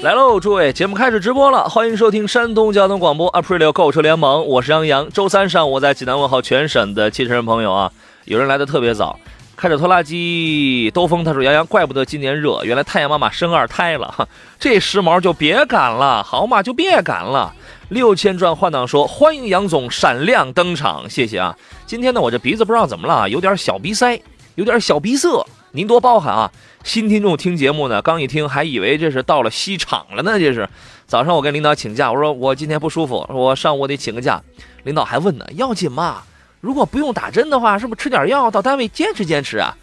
[0.00, 5.10] 来喽，诸位，节目开始直播了，欢迎收听山东交通广播 Aprilio 购车联盟，我是杨洋。
[5.10, 7.90] 周三上午在济南问候全省的汽车人朋友啊，
[8.24, 9.18] 有人来的特别早，
[9.56, 14.28] 开着拖拉机兜风，他说杨洋，怪不得今年热，原来太阳妈妈生二胎了，
[14.60, 17.52] 这时髦就别赶了，好嘛就别赶了。
[17.88, 21.56] 六千转换挡说欢迎杨总闪亮登场，谢谢啊。
[21.86, 24.22] 今天呢，我这鼻子不知道怎么了，有点小鼻塞，
[24.54, 25.28] 有点小鼻塞。
[25.72, 26.50] 您多包涵啊！
[26.82, 30.38] 新听众听节目呢，刚一听还以为这是到了西厂了呢。
[30.38, 30.68] 这是
[31.06, 34.42] 早上我跟领导请假，我说我今天不舒服，我上午得请个假。
[34.84, 36.22] 领导还问呢，要紧吗？
[36.60, 39.76] 如果不用打针的话，是不是吃点药到单位坚持坚持啊？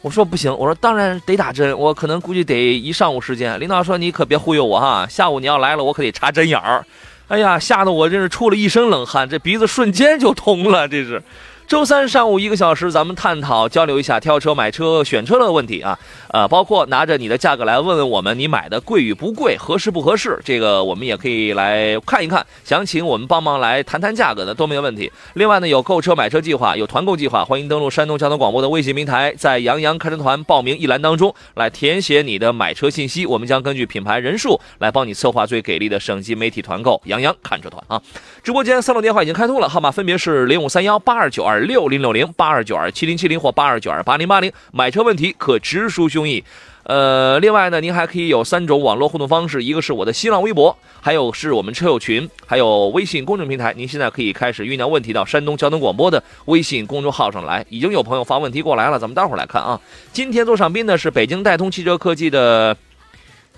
[0.00, 3.60] 我说不行，我说当然得打针，我可能估计得一上午时间。
[3.60, 6.86] 领导说你可别忽悠我哈，下午你要来了，我可得查针眼儿。
[7.26, 11.22] 哎呀，吓得我真是出了一身冷汗，这鼻子瞬间就通了，这是。
[11.68, 22.46] 周三上午一个小时，咱们探讨交流一下挑车、买车、选车的问题啊，呃，包括拿着你的价格来问问我们，你买的贵与不贵，合适不合适，这个我们也可以来看一看。
[22.64, 25.12] 想请我们帮忙来谈谈价格的都没有问题。
[25.34, 36.98] 另外呢，有购车买车计划，有团购计划，欢迎登录山东交通广播的微信平台，在杨洋看车团报名一栏当中来填写你的买车信息，我们将根据品牌人数来帮你策划最给力的省级媒体团购。
[37.04, 38.00] 杨洋看车团啊，
[38.42, 41.57] 直播间三路电话已经开通了，号码分别是零五三幺八二九二。
[41.60, 46.42] 六零六零八二九二七零七零或八二九二八零八零，买车问题可直抒胸臆。
[46.84, 53.74] 呃，另外呢，您还可以有三种网络互动方式，一个是我的新浪微博，还有是我们车友群，还有微信公众平台。
[53.76, 57.62] 您现在可以开始酝酿问题到山东交通广播的微信公众号上来。
[57.68, 59.78] 已经有朋友发问题过来了，咱们待会儿来看啊。
[60.14, 62.74] 今天做上宾的是北京戴通汽车科技的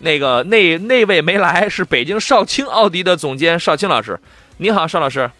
[0.00, 4.18] 那个那那位没来，是北京少卿奥迪的总监少卿老师。
[4.56, 5.30] 你好，邵老师。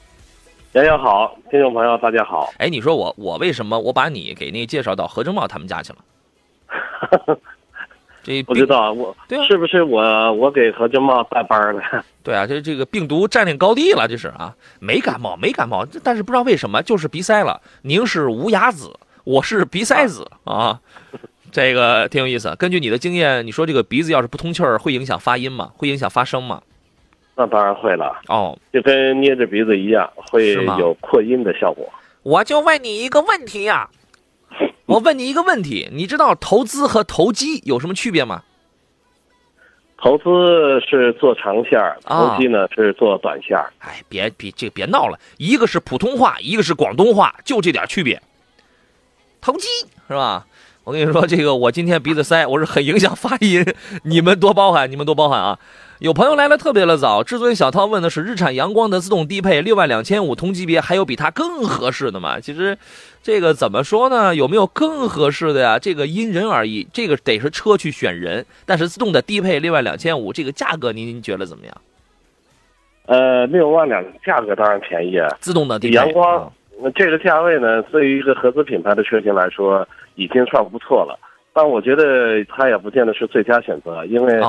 [0.73, 2.49] 杨洋好，听众朋友大家好。
[2.59, 7.37] 哎，你说我我为什么我把你给那介绍到何正茂他们家去了？
[8.23, 11.83] 这不知道我对啊，是不是我我给何正茂带班了？
[12.23, 17.61] 对啊，这这个病毒占领高地了，这是啊，没感冒没感冒，但是不知道为什么就是鼻塞了。
[17.83, 18.93] 您是无牙子，
[19.25, 20.79] 我是鼻塞子啊，
[21.51, 22.55] 这个挺有意思。
[22.55, 25.73] 根据你的经验，你说这个鼻子要是不通气儿，会影响发音吗？
[25.77, 26.63] 会影响发声吗？
[27.41, 31.91] 那当然会了哦，就跟捏着鼻子一样，会有扩音的效果。
[32.23, 33.89] 我就问你一个问题呀，
[34.85, 38.43] 我问你一个问题，你知道投资和投机有什么区别吗？
[39.97, 40.25] 投资
[40.87, 43.73] 是做长线儿，投机呢是做短线儿。
[43.79, 48.21] 哎，别别这别闹了，一个是普通话，一个是广东话，就这点区别。
[49.41, 49.67] 投机
[50.07, 50.47] 是吧？
[50.85, 53.65] 我跟你说，这个我今天鼻子塞，我是很影响发音，
[54.03, 55.59] 你们多包涵，你们多包涵啊。
[56.01, 62.41] 有朋友来的特别的早，至尊小涛问的是日产阳光的自动低配六万两千五同级别，还有比它更合适的吗？
[62.41, 62.79] 其实，
[63.23, 64.35] 这个怎么说呢？
[64.35, 65.79] 有没有更合适的呀？
[65.79, 68.47] 这个因人而异，这个得是车去选人。
[68.65, 71.77] 但是自动的低配六万两千五，这个价格您觉得怎么样？
[73.05, 75.29] 呃，六万两价格当然便宜啊。
[75.39, 76.51] 自动的低配阳光，
[76.95, 81.19] 这个价位呢，对于一个合资品牌的车型来说，已经算不错了。
[81.53, 84.41] 但我觉得它也不见得是最佳选择，因为。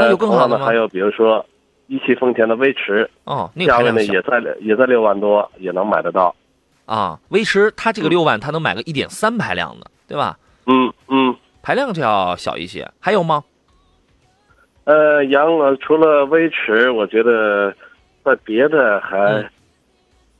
[0.00, 0.64] 那有更好的吗？
[0.64, 1.44] 还有比如说，
[1.86, 6.34] 一汽丰田的威驰，哦，那个价位呢也在也在六万多，也能买得到。
[6.86, 10.38] 啊，威驰它这个六万，它能买个一点三排量的，对吧？
[10.66, 12.90] 嗯嗯，排量就要小一些。
[12.98, 13.44] 还有吗？
[14.84, 17.72] 呃，杨老，除了威驰，我觉得
[18.24, 19.48] 在别的还，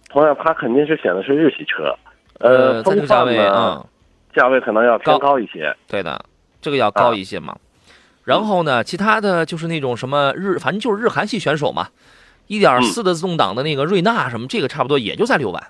[0.08, 1.94] 同样，它肯定是选的是日系车。
[2.40, 3.87] 呃，风范呢，
[4.34, 5.75] 价位可能要偏高一些。
[5.87, 6.20] 对的，
[6.60, 7.56] 这个要高一些嘛。
[8.24, 11.88] 然后呢，其他的就是那种什么日，反正就是日韩系选手嘛，
[12.46, 15.62] 一点四的自动挡的那个瑞纳什么，这个差不多也就在六万。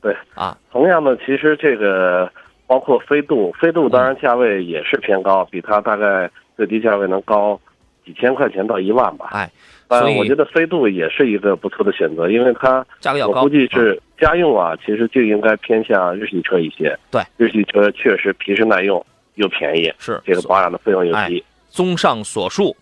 [0.00, 2.30] 对啊，同样的，其实这个
[2.66, 7.60] 包括飞度，飞度当然价位也是偏高，比它大概最低价位能高
[8.06, 9.28] 几千块钱到一万吧。
[9.32, 9.50] 哎，
[9.88, 13.40] 所以我觉得飞度也是一个不错的选择，因为它价格要高。
[13.40, 16.96] 我估计是家用啊，其实就应该偏向日系车一些。
[17.10, 19.04] 对，日系车确实皮实耐用
[19.34, 21.44] 又便宜，是这个保养的费用又低。
[21.78, 22.76] 综上所述，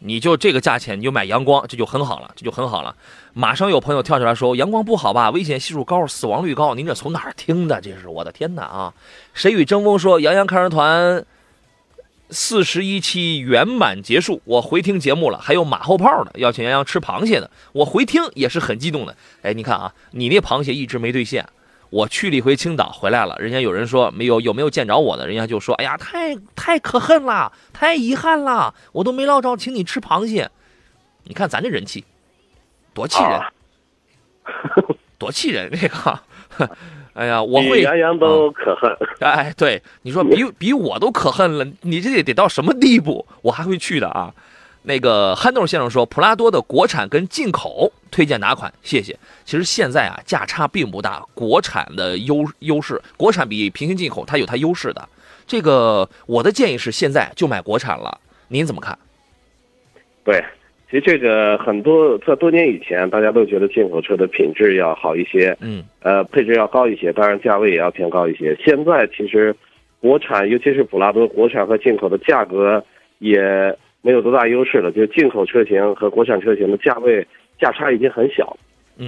[0.00, 2.94] 你就这个价钱，你就买阳光，这就很好了，这就很好了。
[3.32, 6.74] 马上有朋友跳出来说阳光不好吧，危险系数高，死亡率高。
[6.74, 7.80] 您这从哪儿听的？
[7.80, 8.92] 这是我的天哪啊！
[9.32, 11.24] 谁与争锋说杨洋看人团
[12.28, 19.16] 四十一期圆满结束，我回听节目了，还有马后炮的，邀请杨洋吃螃蟹的，我回听也是很激动的。
[19.40, 21.48] 哎，你看啊，你那螃蟹一直没兑现。
[21.90, 30.50] 我去了一回青岛，回来了，人家有人说没有有没有见着我的，人家就说，哎呀，太太可恨了，太遗憾了，我都没捞着请你吃螃蟹。
[31.24, 32.04] 你看咱这人气，
[32.94, 33.40] 多气人，
[35.18, 36.20] 多气人这个。
[37.14, 38.96] 哎呀，我会杨洋都可恨。
[39.20, 44.32] 哎，对，你说比比我都可恨了，你这得得到什么地步，我还会去的啊。
[44.88, 48.72] 那个憨豆先生说，普拉多的国产跟进口推荐哪款？
[48.82, 49.14] 谢谢。
[49.44, 55.06] 其实现在啊，价差并不大，国产的优优势，国产比平行进口它有它优势的。
[55.46, 58.18] 这个我的建议是，现在就买国产了。
[58.48, 58.98] 您怎么看？
[60.24, 60.42] 对，
[60.90, 68.56] 其实这个很多在多年以前，大家都觉得进口车的品质要好一些，嗯，呃，配置要高一些，当然价位也要偏高一些。
[68.64, 69.54] 现在其实
[70.00, 72.82] 国产，尤其是普拉多，国产和进口的价格
[73.18, 73.76] 也。
[74.02, 77.26] 没有多大优势了，就进口车型和国产车型的价位
[77.60, 78.56] 价差已经很小，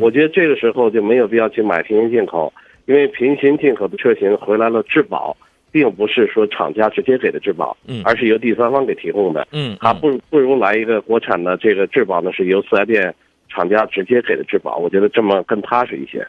[0.01, 2.53] 我觉得这个时候就没有必要去买平行进口，
[2.87, 5.37] 因为平行进口的车型回来了质保，
[5.71, 13.15] 并不是说厂家直接给的质保，嗯，而是由第三方给提供的，嗯，还不如不如来一个国产的这个质保呢，是由四 S 店
[13.49, 16.27] 厂家直接给的质保，我觉得这么更踏实一些。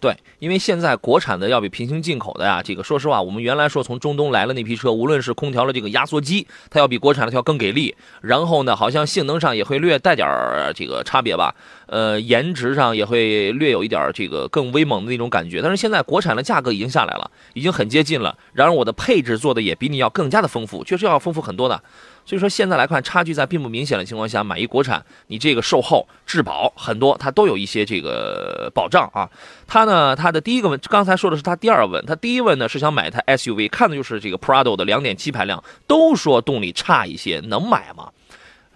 [0.00, 11.54] 对，因为现在国产的要比平行进口的呀，这个说实话，我们原来说从中东来了那批车，无论是空调的这个压缩机，它要比国产的要更给力，然后呢，好像性能上也会略带点儿这个差别吧，
[11.86, 15.60] 呃，颜值上也会略有一点这个更威猛的那种感觉。
[15.60, 21.82] 但是现在国产的价格已经下来了，已经很接近了，然而我的配置做的也比你要更加的丰富，确实要丰富很多的。
[22.30, 29.28] 所以说现在来看，差距在并不明显的情况下，买一国产，你这个售后质保很多，它都有一些这个保障啊。
[29.66, 38.08] 他呢，他的第一个问，刚才说的是他第二问，他第一问呢是想买一台 SUV，看的就是这个 Prado 的2.7排量，都说动力差一些，能买吗？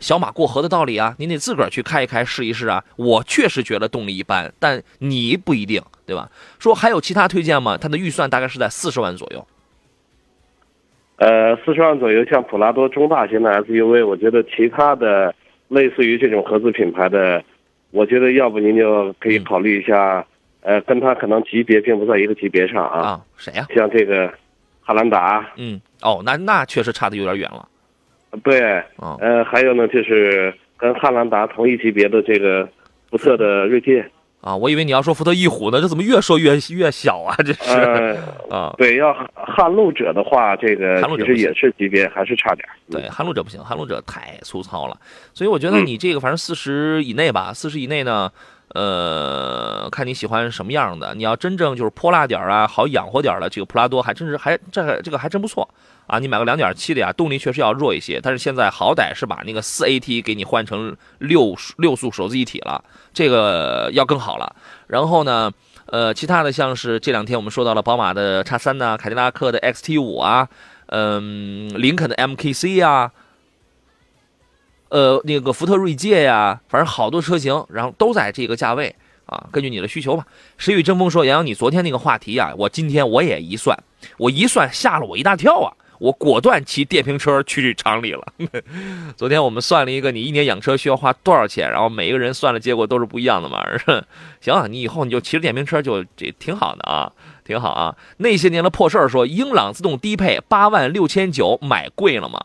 [0.00, 2.82] 小马过河的道理啊，你得自个儿去开一开，试一试啊。
[2.96, 6.28] 我确实觉得动力一般，但你不一定，对吧？
[6.58, 7.78] 说还有其他推荐吗？
[7.78, 9.46] 他的预算大概是在四十万左右。
[11.16, 15.32] 呃，四十万左右，像普拉多中大型的 SUV，我觉得其他的
[15.68, 17.42] 类似于这种合资品牌的，
[17.92, 20.26] 我觉得要不您就可以考虑一下，
[20.62, 22.98] 呃，跟它可能级别并不在一个级别上啊。
[23.00, 23.66] 啊，谁呀？
[23.74, 24.28] 像这个
[24.82, 25.48] 汉兰达。
[25.56, 27.68] 嗯，哦，那那确实差的有点远了。
[28.42, 28.82] 对。
[28.96, 29.16] 哦。
[29.20, 32.68] 呃，还有呢，就是跟汉兰达同一级别的这个
[33.08, 34.04] 福特的锐界。
[34.44, 37.34] 啊，我以为你要说福特翼虎呢，这怎么越说越越小啊？
[37.38, 38.18] 这是
[38.50, 42.68] 啊，对，要撼路者的话，这个其实也是级别还是差点。
[42.90, 44.94] 对，撼路者不行，撼路者太粗糙了。
[45.32, 48.30] 所以我觉得你这个反正四十以内吧，四十以内呢，
[48.74, 51.14] 呃，看你喜欢什么样的。
[51.14, 55.66] 你要真正就是泼辣点啊，好养活点的，这个普拉多还真是还这这个还真不错。
[56.06, 62.84] 啊，你买个两点七的呀，动力确实要弱一些，但是现在好歹是把那个四 AT 给你换成六六速手自一体了，
[63.14, 64.54] 这个要更好了。
[64.86, 65.50] 然后呢，
[65.86, 70.46] 呃，其他的像是这两天我们说到了宝马的叉三呐，凯迪拉克的 XT 五啊，
[70.88, 73.10] 嗯，林肯的 MKC 呀，
[74.90, 80.26] 呃，那个福特锐界呀，反正好多车型，然后都在这个价位啊，根据你的需求吧。
[80.58, 83.74] 谁与争锋说，杨洋，你昨天那个话题呀，我今天我也一算，
[84.18, 85.72] 我一算吓了我一大跳啊。
[86.04, 88.22] 我果断骑电瓶车去厂里了。
[89.16, 93.64] 昨天我们算了一个，你一年养车需要花多少钱，然后每一个人算的结果都是不一样的嘛。
[94.42, 97.10] 行，你以后你就骑着电瓶车就这挺好的啊，
[97.44, 97.94] 挺好啊。
[98.16, 102.40] 那些年的破事儿，说英朗自动低配八万六千九买贵了吗？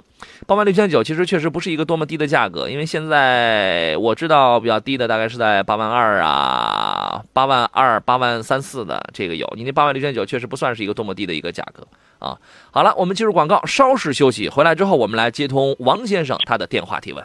[0.45, 9.47] 八万六千九其实确实不是一个多么低的价格，因为现在我知道比较低的大概是在八万二啊，八万二、八万三四的这个有。
[9.55, 11.87] 你那八万六千九确实不算是一个多么低的一个价格。
[12.19, 12.37] 啊，
[12.71, 17.23] 好了，我们进入广告，稍事休息，回来之后我们来接通王先生他的电话提问。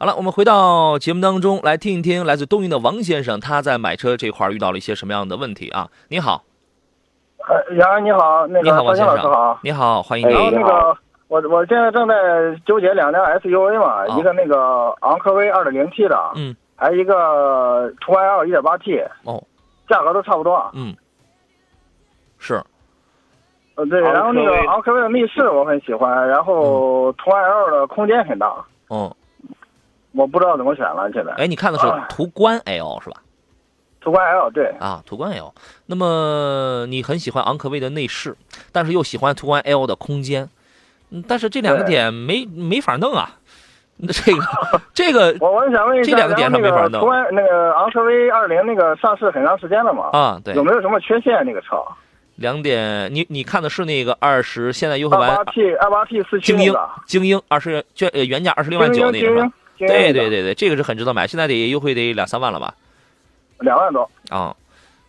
[0.00, 5.88] 好了，我们回到节目当中来听一听来自东营的王先生他在买车这块遇到了一些什么样的问题啊？
[6.06, 6.44] 你好，
[7.38, 9.18] 呃，杨你好，那个王先生。
[9.18, 10.32] 好，你好，欢迎你。
[10.32, 12.14] 然后那个我我现在正在
[12.64, 19.42] 纠结两辆 SUV 嘛，一个那个昂科威 2.0T 的，嗯，还有一个途安 L 1.8T，哦，
[19.88, 20.94] 价格都差不多，嗯，
[22.38, 22.62] 是。
[23.74, 28.64] 呃，对，然后那个昂科威的内饰我很喜欢，然后途安 L 的空间很大。
[28.90, 29.12] 嗯，
[30.18, 31.32] 我不知道怎么选了，现在。
[31.34, 33.16] 哎，你看的是途观 L 是吧？
[34.00, 34.66] 途观 L 对。
[34.80, 35.54] 啊，途观 L。
[35.86, 38.36] 那么你很喜欢昂科威的内饰，
[38.72, 40.48] 但是又喜欢途观 L 的空间，
[41.28, 43.36] 但是这两个点没没法弄啊。
[43.96, 44.42] 那 这个
[44.94, 50.10] 这个 我我想问一下，这两个点上没法弄途观那个昂科威二零那个上市很长时间了嘛？
[50.12, 51.44] 啊，对有，没有什么缺陷？
[51.44, 51.76] 那个车
[52.36, 59.36] 两点，你你看的是那个二十，现在优惠完二八 T 二八 T 四驱精英那个精英二十原呃原价二十六万精九那个是吧英精英？
[59.36, 59.52] 精英
[59.86, 62.74] 对那个对对对，这个是很值得买，现在得优惠得两三万了吧？
[63.60, 64.10] 两万多。
[64.30, 64.54] 啊，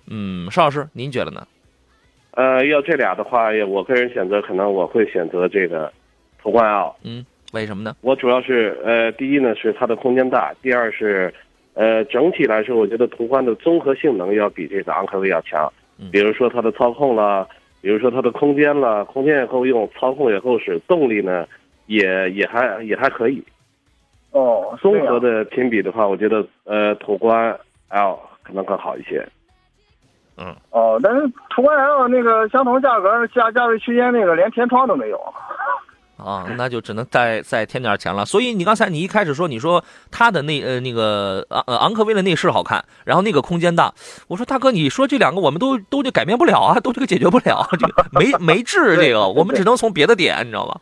[0.08, 1.48] 嗯，邵老师您觉得呢？
[2.32, 5.92] 呃，要这俩的话，我个人选择可能我会选择这个
[6.42, 6.96] 途观 L。
[7.04, 7.96] 嗯，为什么呢？
[8.02, 11.34] 我主要是呃，第一呢是它的空间大，第二是
[11.74, 16.10] 呃整体来说，我觉得途观的综合性能要比这个昂科威要强嗯。
[16.12, 17.46] 比如说它的操控啦，
[17.82, 21.46] 比如说它的空间了，空间也够用，操控也够使，动力呢
[21.88, 23.44] 也也还也还可以。
[24.32, 27.58] 哦，综合的评比的话，我觉得呃途观
[27.90, 29.28] L 可能更好一些。
[30.38, 35.20] 嗯哦，但是途观 L 那个相同价格价价位区间那个连天窗都没有。
[36.16, 38.26] 啊，那就只能再再添点钱了。
[38.26, 39.82] 所以你刚才你一开始说，你说
[40.12, 43.94] 它的那呃那个昂呃昂科威的内饰好看，然后那个空间大。
[44.28, 50.82] 我说大哥，你说这两个我们都都就改变不了啊，都这个解决不了，这个没没治这个，我们只能从别的点，你知道吧？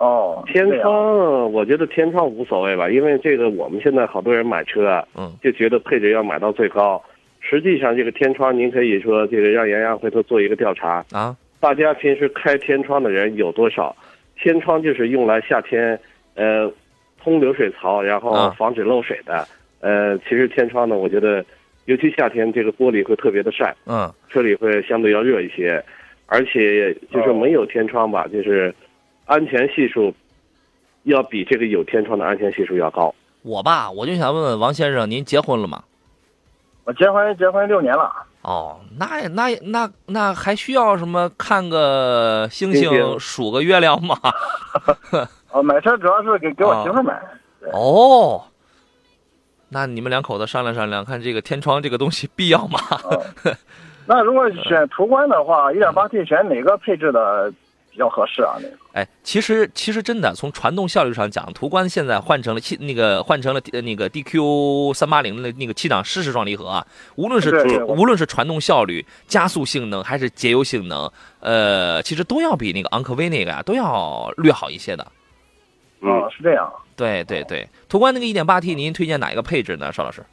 [0.00, 5.30] 哦，天窗，我觉得天窗无所谓吧，因为这个我们现在好多人买车啊，嗯。
[5.42, 7.02] 就觉得配置要买到最高。
[7.38, 13.94] 实际上，这个天窗，您可以说这个让杨洋回头做一个调查，啊，大家平时开天窗的人有多少？
[14.36, 16.00] 天窗就是用来夏天，
[16.34, 16.72] 呃，
[17.22, 18.54] 通流水槽，然后啊。
[18.56, 19.46] 防止漏水的。
[19.80, 21.44] 呃，其实天窗呢，我觉得，
[21.84, 24.10] 尤其夏天，这个玻璃会特别的晒，嗯。
[24.30, 25.82] 车里会相对要热一些，
[26.24, 28.74] 而且就是没有天窗吧，就是
[29.30, 30.12] 安全系数
[31.04, 33.14] 要比这个有天窗的安全系数要高。
[33.42, 35.84] 我吧，我就想问问王先生，您结婚了吗？
[36.82, 38.10] 我结婚结婚六年了。
[38.42, 44.16] 哦，那那那那还需要什么看个星星、星星数个月亮吗？
[45.52, 47.22] 哦，买车主要是给给我啊媳妇买。
[47.72, 48.42] 哦，
[49.68, 52.80] 那你们两口子商量商量，看这个天窗这个东西必要吗？
[53.04, 53.22] 哦，
[54.06, 57.56] 那如果选途观的话，一点八 T 选哪个配置的比
[58.00, 58.56] 较合适啊？
[58.56, 75.06] 那个哎，其实其实真的从传动效率上讲，途观现在换成了七那个换成了呃那个 DQ 三八零的那个七档湿式双离合啊，无论是无论是传动效率、加速性能还是节油性能，呃，其实都要比那个昂科威那个呀、都要略好一些的。
[76.00, 76.68] 嗯哦，是这样。
[76.96, 80.24] 对对对，途观那个一点八 T，您推荐哪一个配置呢，邵老师？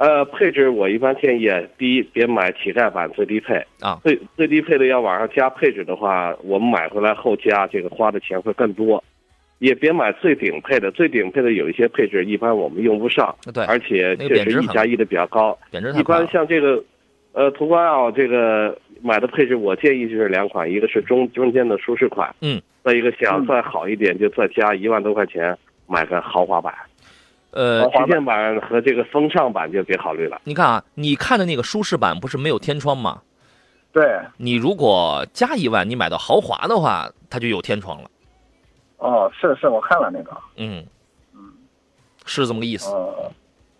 [0.00, 9.04] 呃，配置我一般建议，第一别买乞丐版最低配啊，最最低配的要往上加配置的话，我们买回来后加这个花的钱会更多。
[9.58, 15.58] 也别买最顶配的，最顶配的有一些配置一般我们用不上，对，而且确实一加一的比较高。
[15.70, 16.26] 贬值太一般。
[16.28, 16.82] 像这个，
[17.34, 25.54] 呃，途观 L 这个买的配置，我建议就是两款，一个是中中间的舒适款，嗯，再一个想嗯再好一点，就再加一万多块钱
[25.86, 26.72] 买个豪华版。
[27.50, 30.40] 呃旗舰版和这个风尚版就别考虑了。
[30.44, 33.22] 你看啊，你看的那个舒适版不是没有天窗吗？
[33.92, 38.10] 对，你如果加一万，你买到豪华的话，它就有天窗了。
[38.98, 40.30] 哦，是是，我看了那个。
[40.56, 40.84] 嗯，
[42.24, 42.92] 是这么个意思。
[42.92, 43.32] 哦，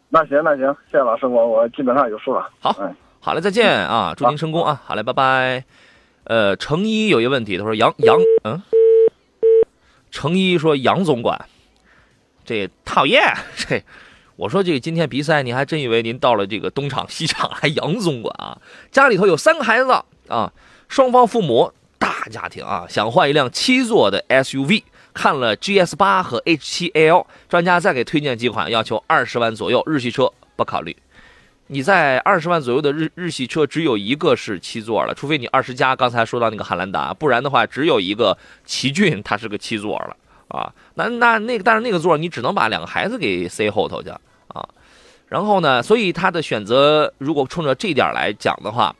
[0.09, 2.51] 那行那行，谢谢老师，我我基本上有数了。
[2.59, 4.83] 好嗯，好嘞，再见啊，祝您成功啊！
[4.85, 5.63] 好嘞，拜拜。
[6.25, 8.61] 呃，程一有一个问题，他说杨杨嗯，
[10.11, 11.47] 程一说杨总管，
[12.51, 13.23] 这讨厌
[13.55, 13.81] 这。
[14.35, 18.59] 我说这个今天比赛，你还真以为您到了这个东厂西厂，还杨总管啊？
[18.91, 19.93] 家里头有三个孩子
[20.29, 20.51] 啊，
[20.89, 30.97] 双方父母大家庭啊，想换一辆七座的 SUV，看了 GS 八和 H 7 L，专家再给推荐几款，要求二十万左右，日系车不考虑。
[31.67, 40.17] 你在二十万左右的日日系车只有一个是七座了，除非你二十加，刚才说到那个汉兰达，不然的话只有一个奇骏，它是个七座了
[40.51, 40.73] 啊。
[40.95, 44.11] 那那那个，但是那个座你只能把两个孩子给塞后头去
[44.49, 44.69] 啊。
[45.27, 48.95] 然后呢，所以他的选择如果冲着这点来讲的话，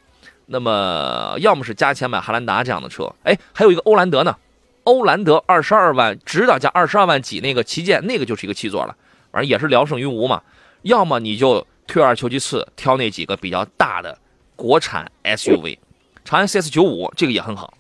[0.47, 4.37] 那么要么是加钱买汉兰达这样的车，哎，还有一个欧蓝德呢，
[4.85, 8.97] 欧蓝德二十二万，指导价二十二万几那个旗舰，那个就是一个七座了，
[9.31, 10.43] 反正也是聊胜于无嘛。
[10.83, 14.17] 要么你就退而求其次，挑那几个比较大的
[14.57, 15.79] 国产 SUV，
[16.25, 17.75] 长安 CS 九五这个也很好，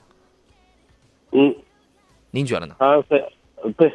[1.32, 1.54] 嗯，
[2.30, 2.74] 您觉得呢？
[2.78, 3.30] 啊对，呃
[3.76, 3.92] 对，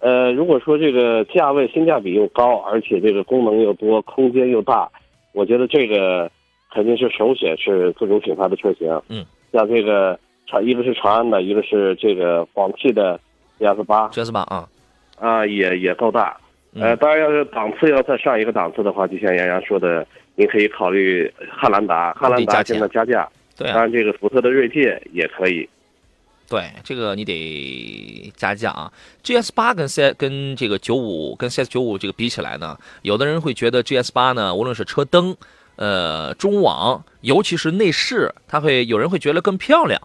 [0.00, 4.88] 呃，如果说这个价位性价比又高，而且这个功能又多，空间又大，
[5.32, 6.30] 我觉得这个
[6.72, 8.88] 肯定是首选是各种品牌的车型。
[9.08, 13.18] 嗯，像这个长，一个是长安的，一个是这个广汽的
[13.58, 14.68] GS 八 GS 八啊，
[15.18, 16.36] 啊，也也够大。
[16.74, 25.68] 呃，嗯当然要是档次要再上一个档次的话，就像杨洋说的，您可以考虑汉兰达，汉兰达现在加价，对啊，当然这个福特的锐界也可以。
[26.48, 28.92] 对，这个你得加价啊。
[29.22, 35.34] GS 八跟 C 跟这个九五跟 CS 九五这个比起来呢，有的人会觉得 GS 八呢，无论是车灯、
[35.76, 40.00] 呃中网，尤其是内饰，它会有人会觉得更漂亮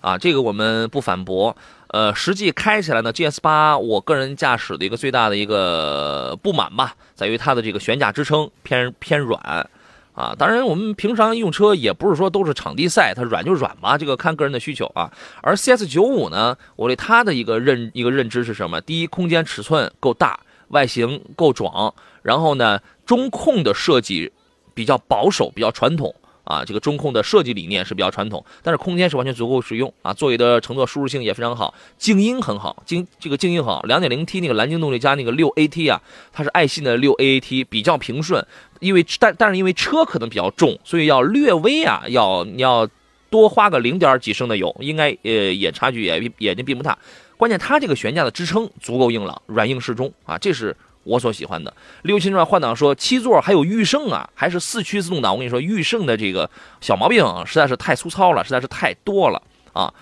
[0.00, 0.18] 啊。
[0.18, 1.56] 这个我们不反驳。
[1.88, 9.70] 呃，实际开起来呢，GS 八我个人驾驶的一个最大的一个不满吧，在于它的这个悬架支撑偏偏软。
[10.14, 15.12] 啊，当然，我们平常用车也不是说都是场地赛，它软就软嘛，这个看个人的需求啊。
[15.42, 18.80] 而 CS 九五呢，我对它的一个认一个认知是什么？
[18.80, 21.92] 第一，空间尺寸够大，外形够壮，
[22.22, 24.30] 然后呢，中控的设计
[24.72, 26.14] 比较保守，比较传统。
[26.44, 30.12] 啊，这个中控的设计理念是比较传统，但是空间是完全足够使用啊。
[30.12, 33.82] 座椅的乘坐舒适性也非常好，静音很好，静这个静音好。
[33.88, 36.00] 2.0T 那个蓝鲸动力加那个 6AT 啊，
[36.32, 38.46] 它是爱信的 6AT，比较平顺。
[38.80, 42.88] 因为但但是因为车可能比较重，所以要略微啊，要你要
[43.30, 46.98] 多花个零点几升的油，应该呃也差距也也并不大。
[47.36, 50.76] 关键它这个悬架的支撑足够硬朗，软硬适中啊，这是。
[51.04, 55.32] 我所喜欢的六七转换挡说七座还有驭胜啊，还是四驱自动挡？
[55.32, 59.40] 我跟你说，驭胜的这个小毛病实在是太粗糙了，实在是太多了
[59.72, 59.92] 啊。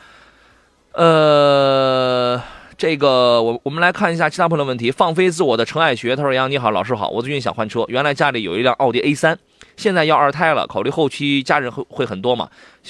[0.93, 2.43] 呃，
[2.77, 4.91] 这个我我们来看一下其他朋友的问题。
[4.91, 9.39] 放飞自我的陈爱学他说：“杨你好，老师好，我最近想换车，原来家里有一辆奥迪 A 三，
[9.77, 12.49] 现在要二胎了，考虑后期家人会会很多嘛？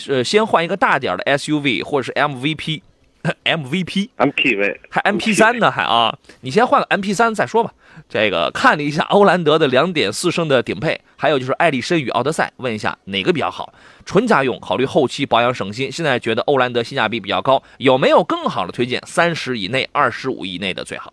[0.09, 2.83] 呃，先换一个大点的 SUV 或者是 MVP。”
[3.45, 6.19] MVP，MPV 还 MP 三呢，还啊！
[6.41, 7.73] 你先换个 MP 三再说吧。
[8.09, 13.73] 这个看了一下欧蓝德的两点四升的顶配，还有就是艾力绅与奥德赛，问一下哪个比较好？
[14.05, 15.93] 纯家用，考虑后期保养省心。
[15.93, 19.01] 现在觉得欧蓝德性价比比较高，有没有更好的推荐？
[19.07, 21.13] 三十以内、二十五以内的最好。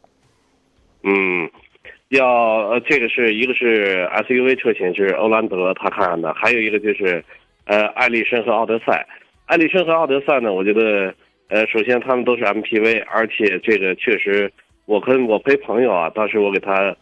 [1.03, 1.47] 嗯，
[2.07, 7.23] 要呃，这个是一个是 SUV 车型，是欧蓝德他看上的，还有一个就是
[7.65, 9.05] 呃，艾力绅和奥德赛。
[9.45, 11.13] 艾力绅和奥德赛呢，我觉得。
[11.49, 14.51] 呃，首先他们都是 MPV，而且这个确实，
[14.85, 16.95] 我跟我陪朋友啊，当时我给他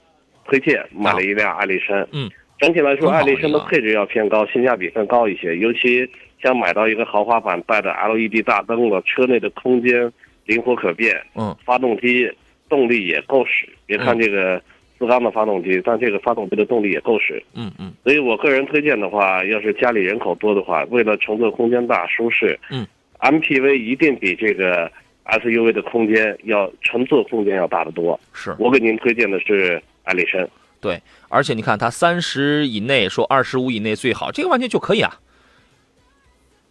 [0.45, 2.05] 推荐买了一辆艾力绅。
[2.13, 5.55] 嗯，整体来说，艾力绅的配置要偏高，性价比更高一些。
[5.57, 6.09] 尤其
[6.41, 10.11] 像买到一个豪华版带着 LED 大灯的，车内的空间
[10.45, 11.21] 灵活可变。
[11.35, 12.31] 嗯，发动机
[12.69, 13.67] 动力也够使。
[13.85, 14.61] 别看这个
[14.97, 17.43] 四缸的发动机，但这个发动机的动力也够使。
[17.53, 17.91] 嗯嗯。
[18.05, 22.57] 所以我个人推荐的话，要是家里人口多的话，为了乘坐空间大、舒适。
[22.71, 22.87] 嗯。
[23.19, 24.91] MPV 一定比这个
[25.25, 28.19] SUV 的空间要乘坐空间要大得多。
[28.33, 30.47] 是我给您推荐的是艾力绅。
[30.79, 35.11] 对，而且你看它三十以内说二十五以内最好，这个完全就可以啊，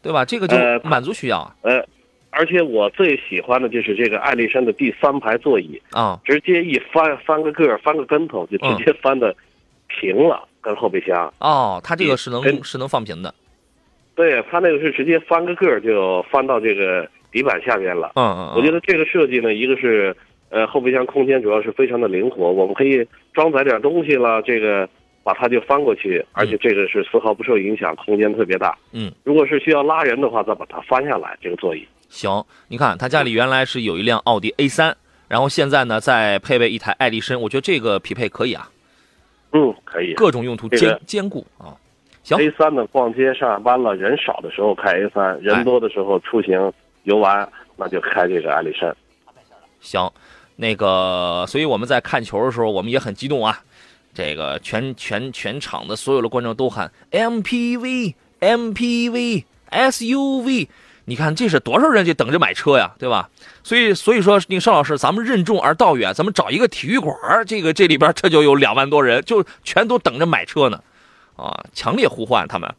[0.01, 0.25] 对吧？
[0.25, 0.57] 这个就
[0.89, 1.57] 满足需要啊。
[1.63, 1.85] 呃，
[2.31, 9.35] 而且我最喜欢的就是这个艾力绅的第三排座椅啊，直接一翻翻个个翻个跟头就直接翻的
[9.89, 11.35] 平了，跟后备箱。
[11.41, 13.35] 哦，它这个是能是能放平的。
[14.17, 18.13] 对，它那个是直接翻个个就翻到这个底板下边了。
[18.17, 20.17] 嗯嗯，我觉得这个设计呢，一个是
[20.49, 24.89] 呃后备箱空间主要是非常的灵活，我们可以装载点东西了，这个
[25.23, 28.77] 把它就翻过去，而且这个是丝毫不受影响，空间特别大。
[28.93, 31.87] 嗯，如果是需要拉人的话，再把它翻下来，这个座椅。
[32.09, 34.97] 行，你看他家里原来是有一辆奥迪 A 三，
[35.29, 38.71] 然后现在呢再配备一台爱丽绅，我觉得这个匹配可以啊。
[39.53, 41.77] 嗯，可以，各种用途兼兼顾啊。
[42.35, 46.73] A 三呢，逛街上下班了，人少的时候开 A 三，人多的时候出行
[47.05, 48.93] 游玩，那就开这个艾力绅。
[49.81, 50.11] 行，
[50.57, 53.61] 那个，所以我们在看球的时候，我们也很激动啊。
[54.13, 60.69] 这个全全全场的所有的观众都喊 MPV MPV SUV，
[61.05, 63.29] 你看这是多少人就等着买车呀，对吧？
[63.63, 67.15] 所以所以说，那个邵老师，咱们任重而道远，咱们找一个体育馆，
[67.47, 70.83] 这个这里边这就有两万多人，就全都等着买车呢。
[71.37, 71.65] 啊！
[71.73, 72.75] 强烈呼唤他们。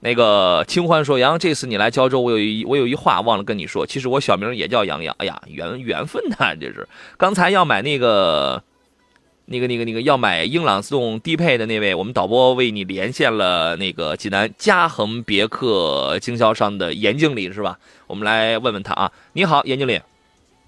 [0.00, 3.84] 那个清欢说：“杨，这次你来胶州，我有一我有一话忘了跟你说。
[3.84, 5.12] 其实我小名也叫杨洋。
[5.18, 6.86] 哎呀，缘缘分呐，这是。
[7.18, 8.62] 刚才要买那个，
[9.46, 17.78] 那个那个那个要买英朗自动低配的那位，我们导播为你连线了那个济南嘉恒别克经销商的严经理，是吧？
[18.06, 19.10] 我们来问问他啊。
[19.32, 20.00] 你好，严经理。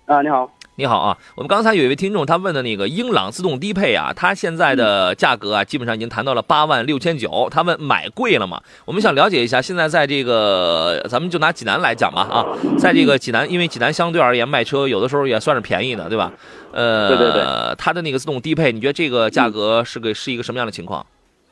[0.06, 7.46] 啊，你好。”你好啊，我们刚才有一位听众，他问的那个英朗自动低配啊，它现在的价格啊，基本上已经谈到了八万六千九。
[7.50, 8.58] 他问买贵了吗？
[8.86, 12.46] 我们想了解一下，现在在这个，咱们就拿济南来讲吧啊，
[12.78, 16.32] 在这个济南，因为济南相对而言卖车有的时候也算是便宜的，对吧？
[16.72, 17.44] 呃，对对对，
[17.76, 21.04] 它的那个自动低配，你觉得这个价格是个是一个什么样的情况？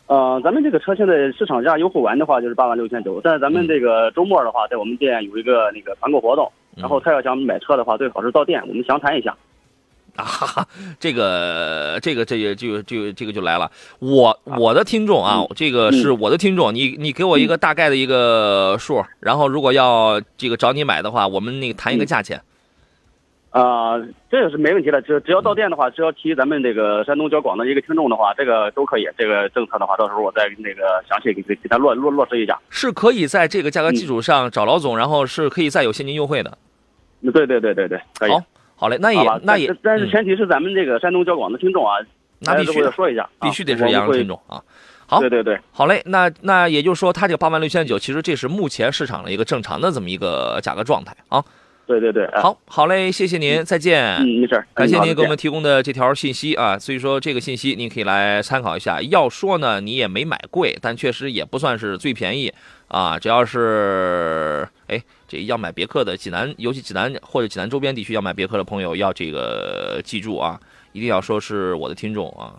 [0.07, 9.37] 呃，咱们这个车现在市场价优惠完的话就是八万六千九，但是咱们这个周末的话，在我们店有一个那个团购活动，然后他要想买车的话，最好是到店，我们详谈一下。
[10.17, 13.71] 啊，哈 哈，这个这个这个就就这个就来了。
[14.01, 22.41] 我我的听众啊，这个是我的听众，你你给我一个大概的一个数，然后如果要这个找你买的话，我们那个谈一个价钱。
[23.51, 23.99] 啊、
[24.31, 29.09] 这个是没问题的，只只要到店的话，只要提咱们这个山东交广的一个听众的话，这个都可以。
[29.17, 32.57] 这个政策的话，到时候我再那个详细给给给他落落落实一下。
[32.69, 36.59] 是可以在这个价格基础上找老总，然后是可以再有现金优惠的。
[37.21, 38.31] 嗯对对对对对，可以。
[38.31, 38.43] 好，
[38.77, 41.97] 好嘞，那也，那也但但是嗯前提是咱们这个山东交广的听众啊，
[42.39, 44.27] 那必须的说一下，啊必须得是杨洋听。
[44.29, 44.63] 众啊。
[45.11, 51.43] 好对对对，好嘞，那那也就是说，它这个八万六千九，其实这是目前市场的一个正常的这么一个价格状态啊。
[51.89, 54.17] 对对对，哎，好，好嘞，谢谢您，再见。
[54.17, 59.01] 嗯，没事，感谢您给我们嗯提供的这条信息啊，所以说这个信息您可以来参考一下。
[59.01, 62.53] 要说呢，你也没买贵，但确实也不算是最便宜
[62.89, 63.19] 啊。
[63.19, 70.61] 只要是哎，这要买别克的济南，尤其济南或者济南周边地区要买别克的朋友，要这个记住啊，
[70.93, 72.53] 一定要说是我的听众啊。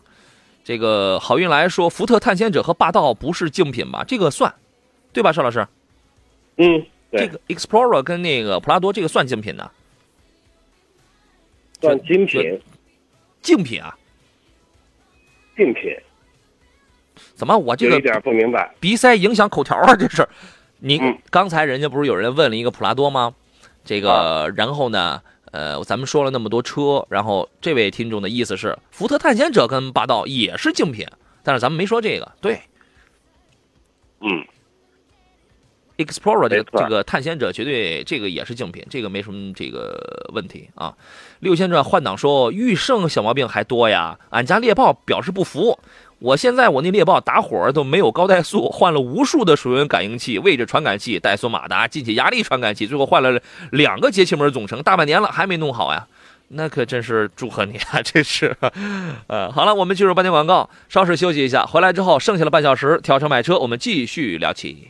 [0.64, 4.04] 这个好运来说，福特探险者和霸道不是竞品吧？
[4.08, 4.52] 这个算，
[5.14, 5.68] 对吧，邵老师？
[6.58, 9.72] 嗯，对这个 Explorer 跟那个普拉多这个算精品的？
[11.82, 12.60] 算精品，
[13.42, 13.98] 竞品啊？
[15.56, 15.96] 竞品，
[17.36, 18.74] 怎么我这个有一点不明白。
[18.80, 19.96] 鼻塞影响口条啊？
[19.96, 20.28] 这是，
[20.80, 23.34] 你嗯刚才人家不是有人问了一个普拉多吗？
[23.86, 31.08] 这个，然后呢，呃，咱们说了那么多车，然后这位听众的意思是，福特探险者跟霸道也是竞品，
[31.44, 32.32] 但是咱们没说这个。
[32.42, 32.60] 对
[34.20, 34.46] 嗯，
[36.00, 40.96] ，Explorer 这个这个探险者绝对这个也是竞品，这个没什么这个问题啊。
[41.42, 45.78] 六千转换挡说驭胜小毛病还多呀，俺家猎豹表示不服。
[46.18, 53.40] 我现在我那猎豹打火都没有高怠速，换了无数的水温感应器、位置传感器、怠速马达、进气压力传感器，最后换了
[53.72, 56.08] 两个节气门总成，大半年了还没弄好呀。
[56.52, 58.02] 那可真是祝贺你啊！
[58.02, 58.58] 这是，
[59.30, 64.90] 呃，好了，我们进入半天广告，稍事休息一下，回来之后剩下的半小时调车买车，我们继续聊起。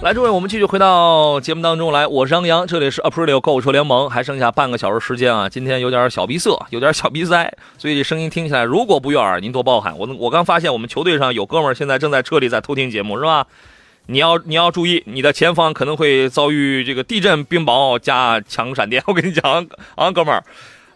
[0.00, 9.98] 来，诸位，我们继续回到节目当中来，我是张扬，这里是 Aprilio 购物车联盟，还剩下半个小时时间啊，今天有点小鼻塞，有点小鼻塞，所以这声音听起来如果不悦耳，您多包涵。
[9.98, 13.44] 我我刚发现我们球队上有哥们儿现在正在车里在偷听节目，是吧？
[14.06, 19.02] 你要你要注意，你的前方可能会遭遇这个地震、冰雹加强闪电。
[19.08, 20.44] 我跟你讲啊，哥们儿。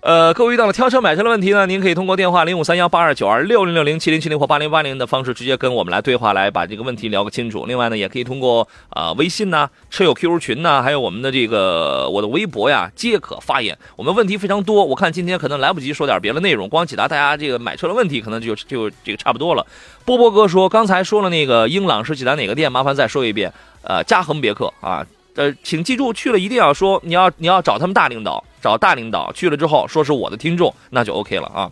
[0.03, 7.67] 呃，各位遇到了挑车买车的问题呢，您可以通过电话零五三幺八二九二六零六零七零七零或八零八零的方式直接跟我们来对话，来把这个问题聊个清楚。
[7.67, 13.79] 另外呢，也可以通过啊、微信呐、车友 QQ 群呐、还有我们的这个我的微博呀，皆可发言。
[13.95, 19.65] 我们问题非常多，我看今天可能来不及说点别的内容，光解答大家这个买车的问题，可能就就这个差不多了。
[20.05, 22.73] 波波哥说，刚才说了那个英朗是济南哪个店？
[22.73, 23.53] 麻烦再说一遍。
[23.83, 31.71] 呃，嘉恒别克啊，呃，请记住，去了一定要说你要你要找他们大领导，找大领导去了之后说是我的听众，那就 OK 了啊。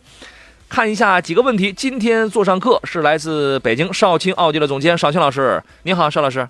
[0.69, 6.47] 看一下几个问题，今天做上课是来自北京少卿奥迪的总监少卿老师，你好，邵老师。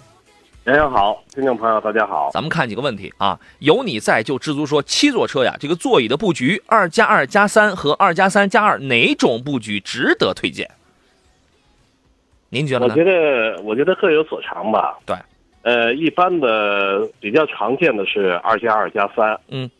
[0.64, 2.28] 杨洋好，听众朋友大家好。
[2.30, 10.70] 咱们看几个问题啊，有你在就知足说七座车呀，这个座椅的布局二加二加三和二加三加二哪种布局值得推荐？
[12.50, 12.94] 您觉得呢？
[12.94, 14.98] 我觉得，我觉得各有所长吧。
[15.06, 15.16] 对，
[15.62, 19.40] 呃，一般的比较常见的是二加二加三。
[19.48, 19.70] 嗯。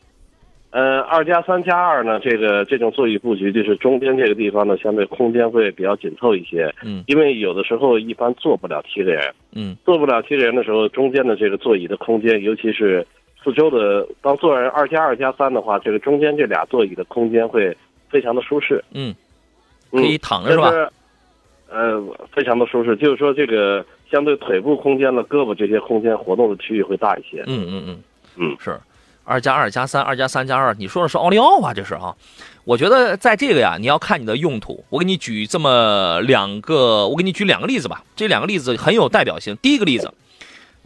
[0.70, 6.72] 呃，二加三加二呢，这个这种座椅布局就是中间这个地方呢，相对空间会比较紧凑一些。
[6.84, 13.04] 嗯因为有的时候一般坐不了七个人，嗯坐不了七个人的时候，中间的这个座椅的空间，尤其是
[13.42, 17.76] 四周的，当坐人二加二加三的话，这个中间这俩座椅的空间会
[18.08, 18.84] 非常的舒适。
[18.92, 19.12] 嗯，
[19.90, 20.70] 嗯可以躺着是吧？
[21.68, 22.00] 呃，
[22.32, 27.42] 非常的舒适，就是说这个相对腿部空间的胳膊这些空间活动的区域会大一些。
[27.48, 28.02] 嗯嗯嗯
[28.36, 28.78] 嗯，是。
[29.24, 31.72] 二加二加三，二加三加二，你说的是奥利奥啊？
[31.72, 32.14] 这是啊？
[32.64, 34.84] 我觉得在这个呀，你要看你的用途。
[34.90, 38.02] 我给你举这么两个，我给你举两个例子吧。
[38.16, 39.56] 这两个例子很有代表性。
[39.62, 40.12] 第一个例子，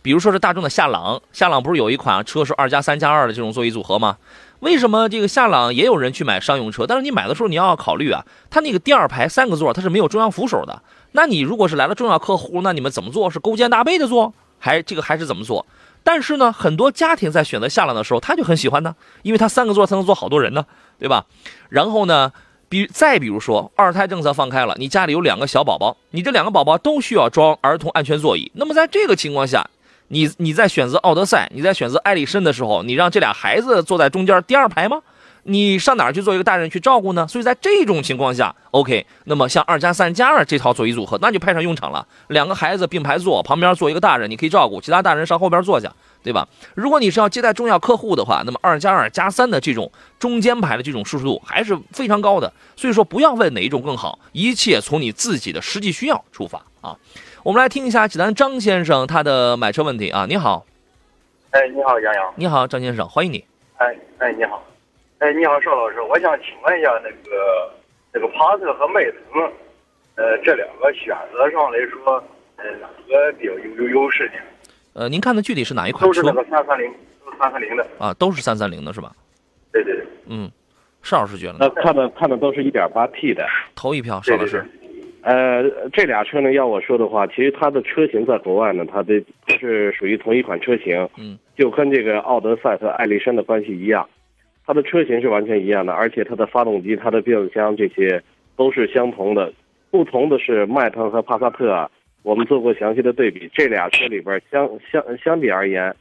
[0.03, 4.19] 比如说是大众的夏朗，夏朗不是有一款车是二加三加二的这种座椅组合吗？
[4.61, 6.87] 为什么这个夏朗也有人去买商用车？
[6.87, 10.83] 但是你买的时候你要考虑啊，它那个第二排三个座它是没有中央扶手的。
[11.13, 13.31] 那你如果是来了重要客户，那你们怎么做？
[13.31, 15.67] 是勾肩搭背的坐，还这个还是怎么做？
[16.05, 20.67] 但是呢，很多家庭在选择夏朗的时候，他就很喜欢呢，因为他三个座才能坐好多人呢，
[20.99, 21.25] 对吧？
[21.71, 22.31] 然后呢，
[22.69, 28.53] 比再比如说二胎政策放开了，你家里有两个小宝宝，你这两个宝宝都需要装儿童安全座椅。
[28.55, 29.67] 那么在这个情况下，
[30.09, 35.01] 你你在选择奥德赛，你在选择艾力绅的时候，你让这俩孩子坐在中间第二排吗？
[35.45, 37.27] 你上哪儿去做一个大人去照顾呢？
[37.29, 42.07] 所以在这种情况下，OK，那么像二加三加二这套座椅组合，那就派上用场了。
[42.29, 46.49] 两个孩子并排坐，旁边坐一个大人，你可以照顾，其他大人上后边坐下，对吧？
[46.75, 52.53] 如果你是要接待重要客户的话，那么二加二加三的这种中间排的这种舒适度还是非常高的。
[52.75, 56.97] 所以说，不要问哪一种更好，一切从你自己的实际需要出发啊。
[57.43, 60.25] 我们来听一下济南张先生他的买车问题啊。
[60.27, 60.65] 你好，
[61.51, 62.33] 哎，你好，杨洋。
[62.37, 63.45] 你好，张先生，欢迎你。
[63.77, 64.63] 哎哎，你好。
[65.19, 67.71] 哎，你好，邵老师，我想请问一下，那个
[68.13, 69.43] 那个帕特和迈腾，
[70.17, 72.23] 呃，这两个选择上来说，
[72.57, 74.33] 呃，哪个比较有有优势呢？
[74.95, 76.93] 呃，您看的具体是哪一款车都是那个三三零，
[77.25, 77.87] 都是三三零的。
[77.99, 78.13] 啊？
[78.15, 79.13] 都是三三零的是吧？
[79.73, 80.05] 对对对。
[80.27, 80.51] 嗯，
[81.03, 81.83] 邵老师觉得呢那？
[81.83, 83.47] 看的看的都是一点八 T 的。
[83.77, 84.65] 投一票，邵对对老师。
[85.23, 94.07] 呃，这俩车呢，要我说的话，其实它的车型在国外呢，它的它是属于同一款车型，嗯，就跟这个奥德赛和艾力绅的关系一样，
[94.67, 98.23] 它的车型是完全一样的，而且它的发动机、它的变速箱这些
[98.57, 99.53] 都是相同的，
[99.91, 101.91] 不同的是迈腾和帕萨特啊，
[102.23, 105.95] 我们做过详细的对比，这俩车里边相相相比而言，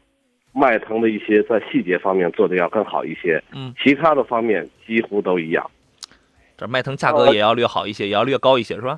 [0.54, 5.69] 迈腾的一些在细节方面做的要更好一些，嗯，其他的方面几乎都一样。
[6.58, 8.97] 这迈腾价格也要略好一些，也要略高一些，是吧？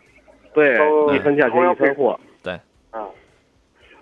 [0.54, 0.76] 对，
[1.16, 2.12] 一分价钱一分货。
[2.12, 2.20] 啊。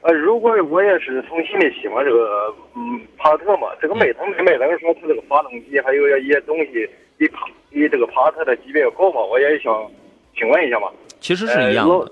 [0.04, 9.90] 呃，如果我也是从心里喜欢这个嗯帕特嘛，这个迈腾迈腾说它这个发动机还有一些东西比帕比这个帕特的级别要高嘛，我也想
[10.38, 10.90] 请问一下嘛。
[11.22, 12.12] 其实是一样的。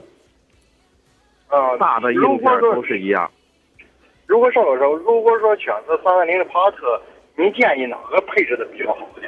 [1.50, 3.30] 啊，大的如硬件都是一样。
[4.26, 7.02] 如果邵老师，如果说选择三三零的帕特，
[7.36, 9.28] 您建议哪个配置的比较好呢？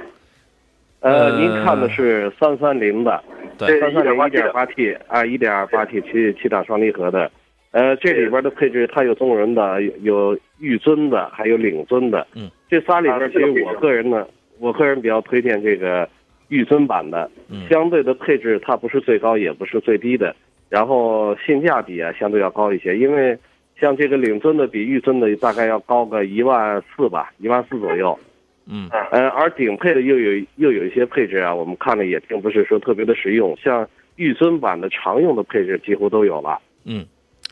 [1.02, 3.21] 呃，呃您看的是三三零的，
[3.58, 7.30] 对三三零一 1.8T 点八 T 啊，一点八 T 七七档双离合的，
[7.74, 12.26] 呃，这里边的配置它有中人的，有有御尊的，还有领尊的。
[12.36, 14.28] 嗯，这仨里啊边，其实我个人呢，
[14.60, 16.08] 我个人比较推荐这个
[16.50, 20.36] 玉尊版的，嗯相对的配置它不是最高，也不是最低的，
[20.70, 23.36] 然后性价比啊相对要高一些，因为
[23.82, 28.18] 像这个领尊的比玉尊的大概要高个一万四吧，一万四左右。
[28.66, 36.62] 嗯呃，而顶配的又有又有一些配置啊，我们看了也并不是说特别的实用，像玉尊版的常用的配置几乎都有了。
[36.86, 37.06] 嗯，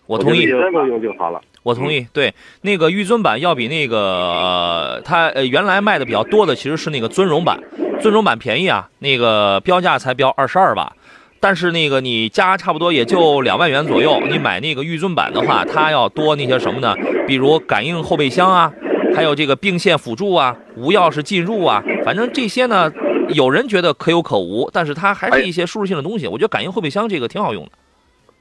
[0.05, 1.41] 我同意用就好了。
[1.63, 2.05] 我同意。
[2.11, 7.59] 对，那个御尊版要比那个呃，它呃原来卖的比较多的其实是那个尊荣版，
[7.99, 10.93] 尊荣版便宜啊，那个标价才标二十二吧。
[11.39, 16.95] 但是那个你加差不多也就两万元左右，你买那个御尊版的话，它要多那些什么呢？
[17.27, 18.71] 比如感应后备箱啊，
[19.15, 22.91] 还有这个并线辅助啊，无钥匙进入啊，反正这些呢，
[23.29, 26.27] 有人觉得可有可无，但是它还是一些舒适性的东西。
[26.27, 27.71] 我觉得感应后备箱这个挺好用的。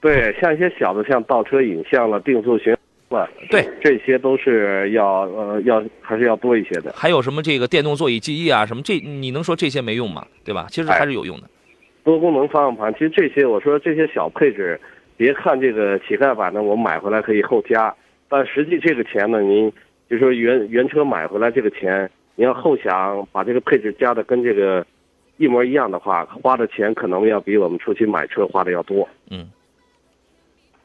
[0.00, 2.74] 对，像一些小的，像倒车影像了、定速巡
[3.08, 6.92] 航了，对，这些都是要呃要还是要多一些的。
[6.94, 10.26] 还有什么这个电动座椅记忆啊，什么这你能说这些没用吗？
[10.44, 10.66] 对吧？
[10.70, 11.48] 其实还是有用的。
[12.02, 14.80] 多功能方向盘，其实这些我说这些小配置，
[15.18, 17.94] 别看这个乞丐版的，我买回来可以后加，
[18.26, 19.70] 但实际这个钱呢，您
[20.08, 24.84] 就说原原车买回来这个钱，你要后想把这个配置加的跟这个
[25.36, 29.06] 一模一样的话，花的钱可能要比我们出去买车花的要多。
[29.30, 29.50] 嗯，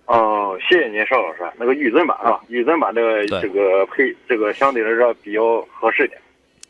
[0.05, 1.39] 哦，谢谢您，邵老师。
[1.57, 6.19] 那个预尊版啊，预尊版这个这个配这个相对来说比较合适点。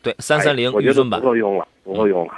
[0.02, 1.26] 对，三三零预尊版不。
[1.26, 2.32] 够用了，不够用了。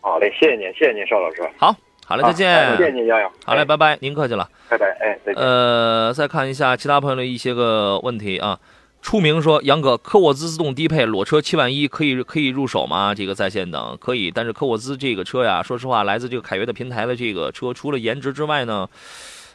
[0.00, 1.48] 好嘞，谢谢您，谢谢您，邵老师。
[1.56, 2.50] 好，好嘞，再见。
[2.50, 3.30] 哎谢谢您，洋洋。
[3.44, 4.48] 好嘞，哎拜拜，您客气了。
[4.68, 5.40] 拜拜，哎，再见。
[5.40, 8.58] 呃，再看一下其他朋友的一些个问题啊。
[9.00, 13.12] 出名说杨哥，科沃兹自动低配裸车七万一可以可以入手吗？
[13.12, 18.88] 这个在线等可以，但是科沃兹这个车呀，说实话，来自这个凯越的平台的这个车，除了颜值之外呢，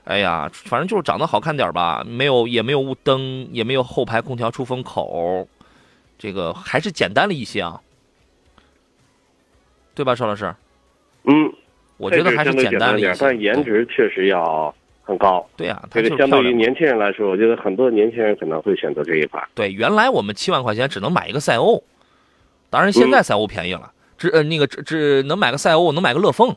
[0.08, 5.46] 哎呀，反正就是长得好看点吧，没有也没有雾灯，也没有后排空调出风口，
[6.18, 7.82] 这个还是简单了一些啊，
[9.94, 10.56] 对吧，邵老师？
[11.26, 11.52] 嗯，
[11.98, 15.46] 我觉得还是简单了一些但颜值确实要很高。
[15.58, 19.46] 对啊，它这就相对于年轻人来说，我觉得很多年轻人可能会选择这一款。
[19.54, 21.84] 对，原来我们七万块钱只能买一个赛欧，
[22.70, 26.56] 当然现在赛欧便宜了，只呃那个只只能买个赛欧，能买个乐风，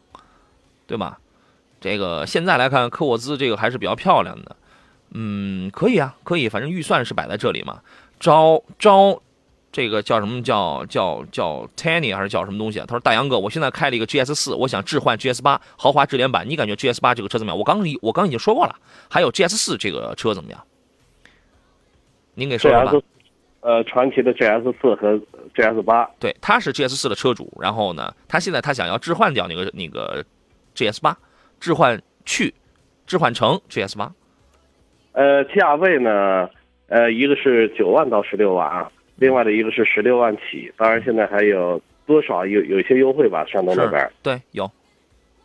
[0.87, 1.19] 对吧？
[1.81, 4.57] 这个现在来看，科沃兹这个还是比较漂亮的，
[5.13, 7.81] 嗯，可以啊，可以，反正预算是摆在这里嘛。
[8.19, 9.21] 招招，
[9.73, 12.85] 这个叫什么叫叫叫 Tanny 还是叫什么东西啊？
[12.87, 17.59] 他说大杨哥，我现在开了一个 GS 四，我想置换 GS 八豪华智联版，你感觉 GS 八这个车怎么样？
[17.59, 18.77] 我刚已我刚已经说过了，
[19.09, 20.63] 还有 GS 四这个车怎么样？
[22.35, 22.93] 您给说说吧。
[23.63, 25.21] 呃，传奇的 GS 四和
[25.55, 30.25] GS 八，对，他是 GS 四的车主，然后呢，他现在他想要置换掉那个那个
[30.75, 31.17] GS 八，
[31.61, 32.53] 置换去，
[33.07, 34.11] 置换成 GS 八。
[35.13, 36.49] 呃，价位呢，
[36.89, 44.71] 呃，一个是九万到十六万啊，另外的一个是十六万起，当然现在还有多少有有一些优惠吧，山东那边对，有，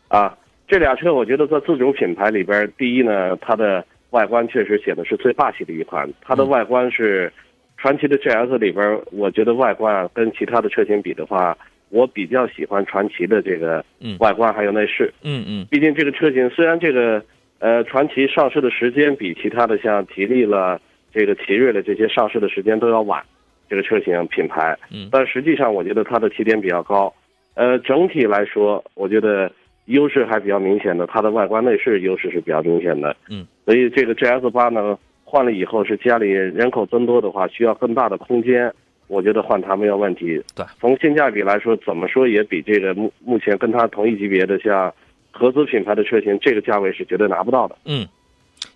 [0.07, 7.31] 啊，这俩车我觉得在自主品牌里边，第一呢，它的外观确实显得是最霸气的一款，它的嗯外观是
[7.77, 11.57] 传奇的 GS 里边，我觉得外观啊跟其他的车型比的话，
[11.89, 14.17] 我比较喜欢传奇的这个嗯。
[14.19, 15.13] 外观还有内饰。
[15.23, 15.65] 嗯嗯。
[15.69, 17.23] 毕竟这个车型虽然这个
[17.59, 20.79] 呃传奇上市的时间比其他的像吉利了、
[21.13, 23.23] 这个奇瑞的这些上市的时间都要晚，
[23.69, 25.09] 这个车型品牌，嗯。
[25.11, 27.13] 但实际上我觉得它的起点比较高，
[27.53, 29.51] 呃，整体来说，我觉得
[29.85, 38.73] 优势还比较明显的，它的外观内饰优势是比较明显的，嗯，所以这个 GS 八呢换了以后是家里人口增多的话，需要更大的空间。
[39.07, 40.41] 我觉得换它没有问题。
[40.55, 44.93] 对，从性价比来说，怎么说也比这个目目前跟它同一级别的像
[45.31, 47.75] 合资品牌的车型，这个价位是绝对拿不到的。
[47.85, 48.07] 嗯，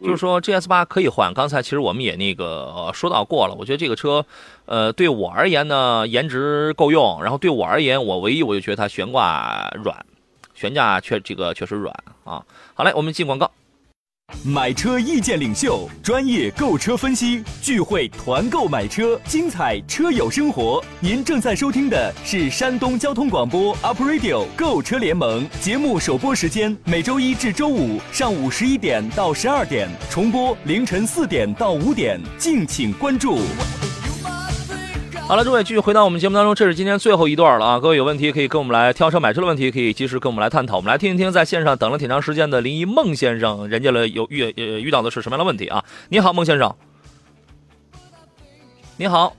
[0.02, 1.34] 就是说 GS 八可以换。
[1.34, 4.26] 刚才其实我们也那个、呃说到过了，我觉得这个车，
[4.66, 7.22] 呃，对我而言呢，颜值够用。
[7.24, 10.06] 然后对我而言，我唯一我就觉得它悬挂软，
[10.54, 12.46] 悬架确这个确实软啊。
[12.76, 13.50] 好嘞，我们进广告。
[14.44, 20.84] 买车意见领袖，专业购车分析，聚会团购买车，精彩车友生活。
[21.00, 33.40] 您正在收听的是山东交通广播 Up Radio 购车联盟节目首播时间，每周一至周五上午十一点到十二点，重播凌晨四点到五点，敬请关注。
[35.30, 37.80] 好了，诸位，继续回到我们节目当中，这是今天最后一段了啊！
[37.80, 40.78] 各位有问题可以跟我们来挑车买车的问题，可以及时跟我们来探讨。
[40.78, 45.86] 我们来听一听在线上等了挺长时间的临沂孟先生，人家了有遇呃遇到的是什么样的问题啊？
[46.10, 46.76] 你好，孟先生。
[48.98, 49.32] 你好，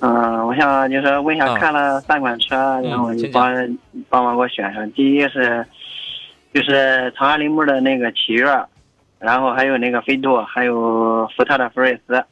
[0.00, 4.90] 嗯，我想就是问一下，啊看了三款车，然后你请帮帮忙给我选上。
[4.92, 5.66] 第一是
[6.54, 8.46] 就是长安铃木的那个启悦，
[9.18, 12.24] 然后还有那个飞度，还有福特的福睿斯，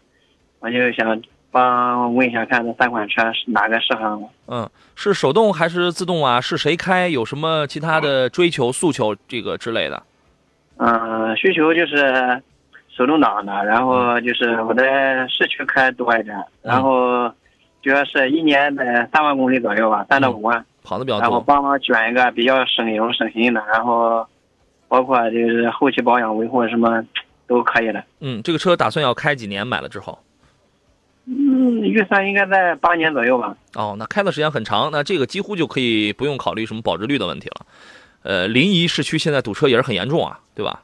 [0.60, 1.20] 我就想
[1.54, 4.28] 帮问一下，看这三款车是哪个适合我？
[4.48, 6.40] 嗯，是手动还是自动啊？
[6.40, 7.06] 是谁开？
[7.06, 10.02] 有什么其他的追求、诉求这个之类的？
[10.78, 12.42] 嗯，需求就是
[12.88, 17.30] 手动挡的，然后就是我在市区开多一点，然后
[17.80, 20.66] 主要是一年在三万公里左右吧，三到五万。
[20.82, 21.40] 跑的比较然后。
[21.40, 24.26] 帮忙选一个比较省油省心的，然后
[24.88, 27.00] 包括就是后期保养维护什么
[27.46, 28.02] 都可以的。
[28.18, 29.64] 嗯，这个车打算要开几年？
[29.64, 30.18] 买了之后？
[31.26, 33.56] 嗯，预算应该在八年左右吧。
[33.74, 37.66] 哦，那开的时间很长，那这个几乎就可以不用考虑什么保值率的问题了。
[38.22, 40.82] 呃，临沂市区现在堵车也是很严重啊，对吧？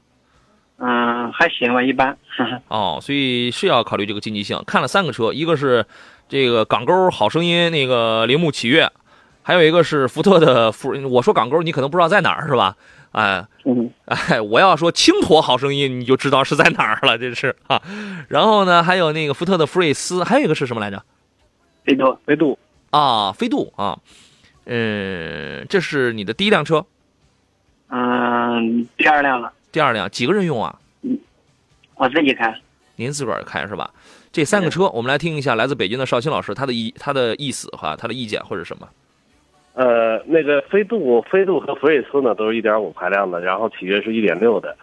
[0.78, 2.16] 嗯，还行吧，一般。
[2.68, 4.62] 哦，所以是要考虑这个经济性。
[4.66, 5.84] 看了三个车，一个是
[6.26, 8.90] 这个港沟好声音那个铃木启悦，
[9.42, 10.94] 还有一个是福特的福。
[11.10, 12.76] 我说港沟，你可能不知道在哪儿是吧？
[13.12, 17.82] 哎嗯哎，我要说轻佗好声音，你就知道是在哪儿了，这是啊。
[18.28, 21.02] 然后呢，还有那个福特的福睿斯，还有一个是什么来着？
[21.84, 22.58] 飞度，飞度，
[22.90, 23.98] 啊，飞度啊。
[24.66, 26.86] 嗯，这是你的第一辆车，
[27.88, 30.78] 嗯，第二辆了，第二辆几个人用啊？
[31.96, 32.54] 我自己开。
[32.96, 33.90] 您自个儿开是吧？
[34.30, 38.88] 这三个车，我们来听一下来自北京的邵青老师他的意他的意思哈，他的意见或者什么。
[39.80, 44.76] 呃，那个飞度、飞度和福睿斯呢，都是一点五排量的，然后启悦是一点六的。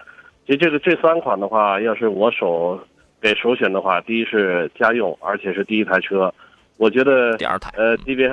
[0.48, 2.80] 其实这个这三款的话，要是我首
[3.22, 6.34] 给首选的话，第一是家用，而且是第一台车，
[6.80, 8.28] 我觉得第二台，呃级别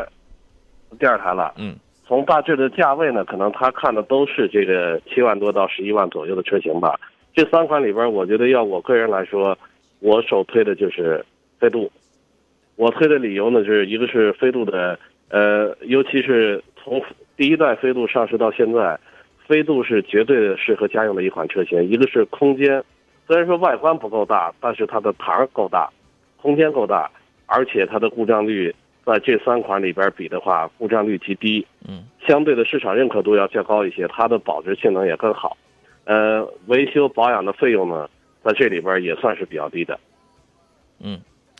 [0.98, 1.52] 第二台了。
[1.58, 6.98] 嗯，从大致的价位呢，可能他看的都是这个七万多到十一万左右的车型吧。
[7.34, 9.54] 这三款里边，我觉得要我个人来说，
[10.00, 11.22] 我首推的就是
[11.60, 11.92] 飞度。
[12.76, 14.98] 我推的理由呢，就是一个是飞度的，
[15.34, 17.02] 呃，尤其是从
[17.36, 18.96] 第一代飞度上市到现在，
[19.48, 21.82] 飞度是绝对适合家用的一款车型。
[21.82, 22.80] 一个是空间，
[23.26, 25.90] 虽然说外观不够大，但是它的盘儿够大，
[26.40, 27.10] 空间够大，
[27.46, 28.72] 而且它的故障率
[29.04, 35.56] 在这三款里边比的话，故障率极低，嗯，相对的市场认可度要较高一些，它的保值性能也更好。
[36.04, 38.08] 呃，维修保养的费用呢，
[38.44, 39.98] 在这里边也算是比较低的。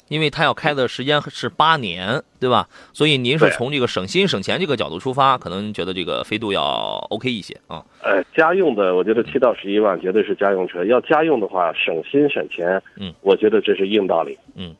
[0.08, 2.68] 因为他要开的时间是八年，对吧？
[2.92, 6.62] 所以您是从这个省心省钱这个角度出发，可能觉得这个飞度要
[7.10, 7.82] OK 一些啊。
[8.02, 10.84] 呃，家用的，我觉得七到十一万绝对是家用车。
[10.84, 14.38] 要家用的话，省心省钱，嗯，我觉得这是硬道理。
[14.56, 14.74] 嗯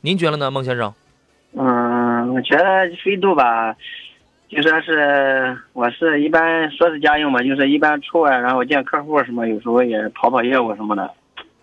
[0.00, 0.92] 您觉得呢，孟先生？
[1.54, 2.64] 嗯，我觉得
[3.04, 3.76] 飞度吧，
[4.48, 11.08] 就说是我是一般说是家用嘛，就是一般出外然后见客户什么，有时候也跑跑业务什么的，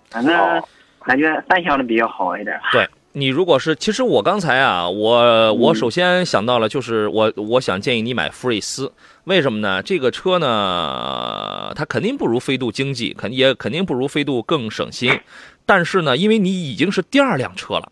[0.09, 0.63] 反正哦
[1.09, 2.55] 感觉三厢的比较好一点。
[2.71, 8.93] 对你如果是，其实我刚才啊，我我首先想到了，就是我我想建议你买福睿斯，
[9.23, 9.81] 为什么呢？
[9.81, 15.19] 这个车呢，它肯定不如飞度经济，肯也肯定不如飞度更省心，
[15.65, 17.91] 但是呢，因为你已经是第二辆车了。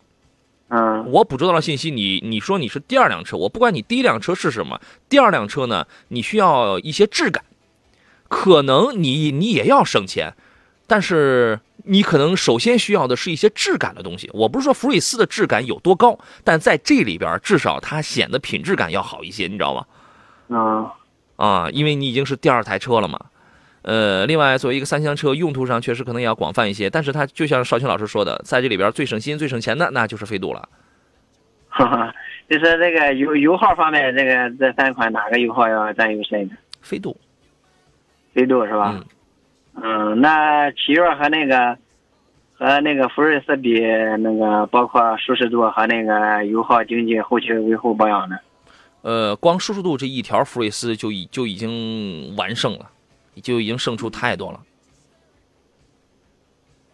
[0.68, 7.42] 嗯我捕捉到了信息，你你说你是第二辆车，我不管你第一辆车是什么，第二辆车呢，你需要一些质感，
[8.28, 10.34] 可能你你也要省钱，
[10.88, 14.28] 但是你可能首先需要的是一些质感的东西。
[14.34, 20.58] 我不是说福睿斯的质感有多高，但在这里边至少它显得品质感要好一些，你知道吗？
[20.58, 20.94] 啊
[21.36, 23.20] 啊，因为你已经是第二台车了嘛。
[23.82, 30.68] 呃，另外作为一个三厢车，用途上确实可能也要广泛一些，但是它就像邵青老师说的，在这里边最省心、最省钱的那就是飞度了。
[31.68, 32.14] 哈哈，
[32.50, 36.50] 就是这个油油耗方面，这个这三款哪个油耗要占优势呢？
[36.80, 37.16] 飞度，
[38.34, 38.94] 飞度是吧？
[38.96, 39.04] 嗯，
[40.16, 41.76] 那奇越和那个
[42.54, 43.80] 和那个福睿斯比，
[44.18, 48.40] 那个包括舒适度和那个油耗经济、后期维护保养的。
[49.02, 52.90] 呃，光舒适度这一条，福睿斯就已就已经完胜了，
[53.42, 54.60] 就已经胜出太多了。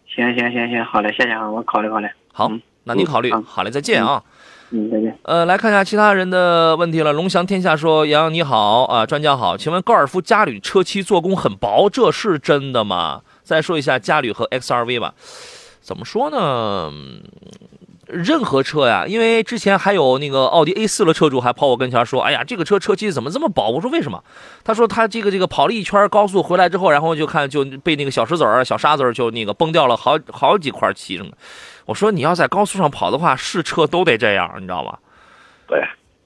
[0.07, 2.07] 行行行行，好嘞，谢谢啊，我考虑考虑。
[2.31, 4.23] 好嗯，那您考虑，嗯好嘞，再见啊。
[4.23, 4.31] 嗯，
[4.71, 5.17] 再见。
[5.23, 7.13] 呃，来看一下其他人的问题了。
[7.13, 13.21] 龙翔天下说：“杨洋你好啊，专家好，请问高尔夫嘉旅车漆做工很薄，这是真的吗？
[13.43, 15.13] 再说一下嘉旅和 XRV 吧。
[15.81, 16.91] 怎么说呢？
[18.07, 24.23] 任何车呀，因为之前还有那个奥迪 A 4的车主还跑我跟前说：“哎呀，这个车车漆怎么这么薄？”我说：“为什么？”
[24.63, 31.31] 他说：“他这个这个跑了一圈高速回来之后，然后就看就被那个小石子儿、小沙子儿就那个崩掉了好好几块漆什么。”
[31.85, 34.97] 我说：“你要在高速上跑的话，是车都得这样，你知道吗？”
[35.67, 35.79] 对，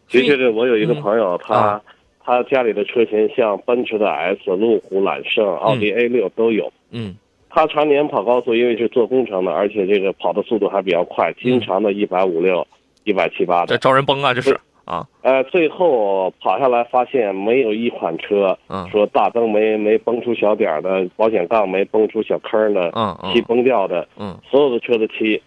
[0.10, 1.82] 的确是我有一个朋友，他、啊
[2.22, 6.72] 他家里的车型像奔驰的 S、路虎揽胜、奥迪 A 六都有。
[6.92, 7.16] 嗯
[7.50, 12.66] 他常年跑高速，因为是做工程的，而且这个跑的速度还比较快，经常的一百五六、
[13.04, 13.76] 一百七八这。
[13.78, 14.56] 招人崩啊，这是
[14.86, 25.42] 啊，呃，最后跑下来发现没有一款车嗯说大灯没没崩出小点儿的，保险杠没崩出小坑的，嗯漆嗯崩掉的，嗯所有的车的漆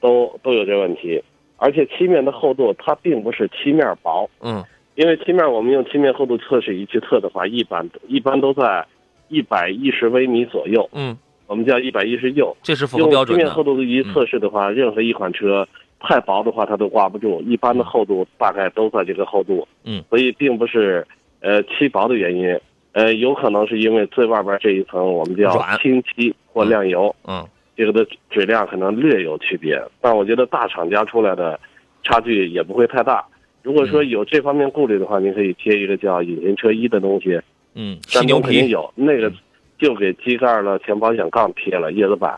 [0.00, 1.22] 都都有这问题。
[1.56, 8.84] 而且漆面的厚度它并不是漆面薄，嗯因为漆面我们用漆面厚度测试仪去测的话，一般一般都在
[9.28, 12.56] 一百一十微米左右，嗯，我们叫一百一十右。
[12.62, 13.72] 这是符合用标准的漆面厚的。
[13.72, 15.66] 度仪测试的话，任何一款车
[16.00, 17.40] 太薄的话，它都挂不住。
[17.42, 19.66] 一般的厚度大概都在这个厚度。
[19.84, 21.06] 嗯，所以并不是
[21.40, 22.58] 呃漆薄的原因，
[22.92, 27.44] 呃，有可能是因为最外边这一层我们叫软清漆或亮油，嗯
[27.78, 29.80] 这个的质量可能略有区别。
[30.00, 31.58] 但我觉得大厂家出来的
[32.02, 33.24] 差距也不会太大。
[33.62, 37.40] 如果说有这方面顾虑的话，您可以贴一个叫隐形车衣的东西，
[37.74, 39.32] 嗯，犀山牛皮，东肯定有，那个
[39.78, 42.36] 就给机盖了、前保险杠贴了叶子板，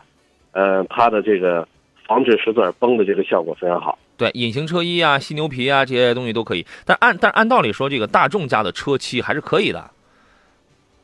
[0.51, 1.67] 呃，它的这个
[2.05, 3.97] 防止石子崩的这个效果非常好。
[4.17, 6.63] 对，隐形车衣啊、犀牛皮啊这些东西都可以。
[6.85, 9.89] 但按但按道理说，这个大众家的车漆还是可以的。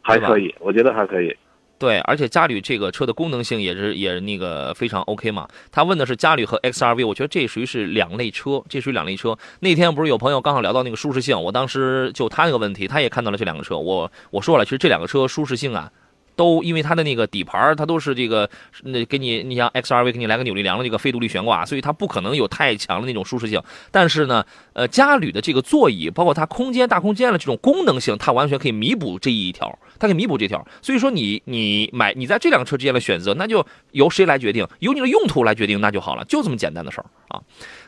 [0.01, 1.35] 还可以，我觉得还可以。
[1.79, 5.47] 对，而且嘉旅这个车的功能性也是也那个非常 OK 嘛。
[5.71, 9.37] 他问的是嘉旅和 XRV，我觉得这属于是两类车，这属于两类车。
[9.59, 13.77] 那天不是有朋友刚好聊到那个舒适性，我当时就他那个问题，他也看到了这两个车。
[13.77, 15.91] 我我说了，其实这两个车舒适性啊，
[16.37, 18.49] 都因为它的那个底盘它都是这个
[18.83, 23.61] 那给你，你像 XRV 给你来个扭力梁的这个非独立悬挂，所以它不可能有太强的那种舒适性。
[23.91, 30.65] 但是呢，呃，嘉旅的这个座椅，包括它空间大空间的这种功能性，它完全可以弥补这一条，它可以弥补这条。
[30.81, 34.65] 所以说你你买你在这辆车之间的选择，那就由谁来决定？
[34.79, 37.41] 由你的用途来决定，那就好了，就这么简单的事儿啊。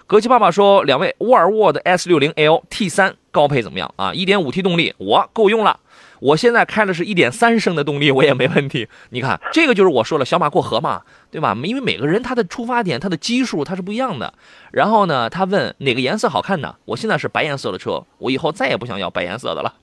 [0.08, 4.12] 格奇爸爸说，两位沃尔沃的 S 六零 L T 三高配怎么样啊？
[4.12, 5.80] 一点五 T 动力我够用了。
[6.20, 8.88] 我现在开的是一点三升的动力，我也没问题。
[9.10, 11.02] 你看，这个就是我说了，小马过河嘛，
[11.32, 11.58] 对吧？
[11.64, 14.34] 因为每个人他的出发点、他的基数他是不一样的。
[14.72, 16.76] 然后呢，他问哪个颜色好看呢？
[16.86, 19.74] 我现在是白颜色的车，我以后再也不想要白颜色的了。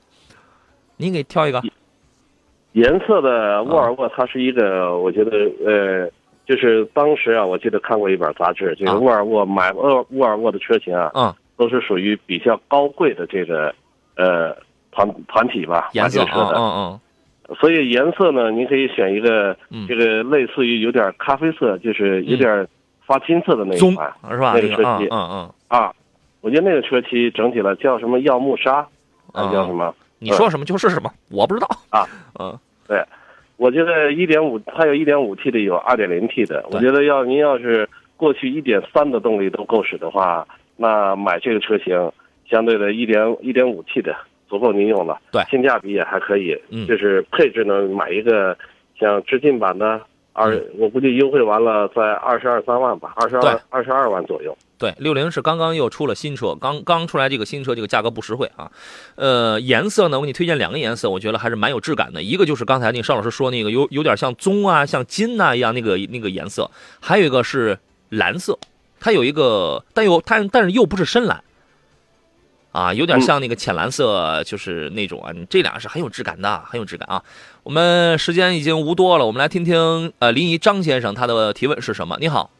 [0.96, 1.62] 您给挑一个。
[2.72, 5.30] 颜色的沃尔沃，它是一个，我觉得
[5.64, 6.10] 呃，
[6.46, 13.74] 就是当时啊，我记得看过一本杂志，这个啊沃尔沃买沃沃尔沃的车型啊，嗯，都是属于比较高贵的这个
[14.14, 14.54] 呃
[14.96, 16.54] 团团体吧，颜色，车的。
[16.56, 17.00] 嗯嗯
[17.60, 22.66] 所以颜色呢，您可以选一个嗯这个类似于有点咖啡色，就是有点
[23.04, 24.52] 发金色的那一款是吧？
[24.56, 25.92] 那个车漆嗯嗯，啊。
[26.40, 28.76] 我觉得那个车漆整体了叫什么耀木沙，
[29.32, 29.94] 啊啊叫什么？
[30.18, 32.06] 你说什么就是什么，我不知道啊。
[32.38, 32.56] 嗯，
[32.88, 33.00] 对
[33.56, 36.64] 我觉得一点五，它有一点五 T 的，有二点零 T 的。
[36.70, 42.12] 我觉得要您要是过去一点三的动力都够使的话，那买这个车型，
[42.48, 44.16] 相对的一点一点五 T 的
[44.48, 45.20] 足够您用了。
[45.30, 46.56] 对性价比也还可以。
[46.70, 48.56] 嗯就是配置呢，买一个
[48.98, 50.00] 像致敬版的
[50.32, 54.56] 二，嗯我估计优惠完了在二十二三万吧，二十对二二十二万左右。
[54.78, 58.70] 对，六零是刚刚又出了新车，刚刚出来这个新车，这个价格不实惠啊。
[59.14, 62.22] 呃，颜色呢，我给你推荐两个颜色，我觉得还是蛮有质感的。
[62.22, 66.70] 一个就是刚才那个邵老师说那个有有点像棕啊、像金呐、一样那个那个颜色，
[67.00, 67.78] 还有一个是
[68.10, 68.58] 蓝色，
[69.00, 71.42] 它有一个，但又它但是又不是深蓝。
[72.76, 77.22] 啊，有点像那个浅蓝色，就是那种啊，你这俩是很有质感的，很有质感啊。
[77.62, 82.18] 我们时间已经无多了，我们来听听呃临沂张先生他的提问是什么？
[82.20, 82.50] 你好，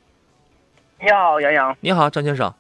[0.99, 2.51] 你好，杨洋，你好，张先生，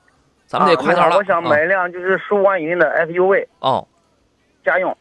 [0.46, 1.16] 咱们得啊快点了。
[1.16, 3.88] 我想买一辆就是十五万以内的 SUV 哦，
[4.62, 4.94] 家用，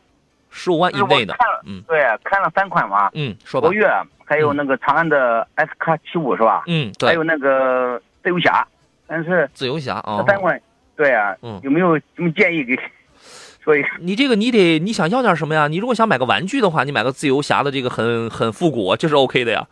[0.49, 3.85] 十五万以内的看了，嗯对，看了三款嘛，嗯，说吧博，越，
[4.23, 6.63] 还有那个长安的 S 卡七五是吧？
[6.67, 8.65] 嗯，对还有，那个自由侠，
[9.07, 10.59] 但是自由侠啊这，三款，
[10.95, 12.75] 对啊，嗯有没有什么建议给
[13.63, 13.87] 说一个？
[13.99, 15.67] 你这个你得你想要点什么呀？
[15.67, 19.67] 你如果想买个玩具的话，你买个自由侠的这个很很复古，这是 OK 的呀。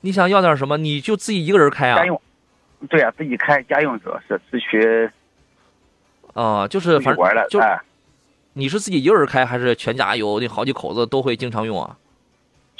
[0.00, 2.20] 你想要点什么，你就自己一个人开啊家用，
[2.88, 5.12] 对啊，自己开家用主要是自学
[6.34, 7.78] 啊，就是反正玩的，就哎，
[8.54, 11.96] 你是自己一个人开，还是全家有那好几口子都会经常用啊？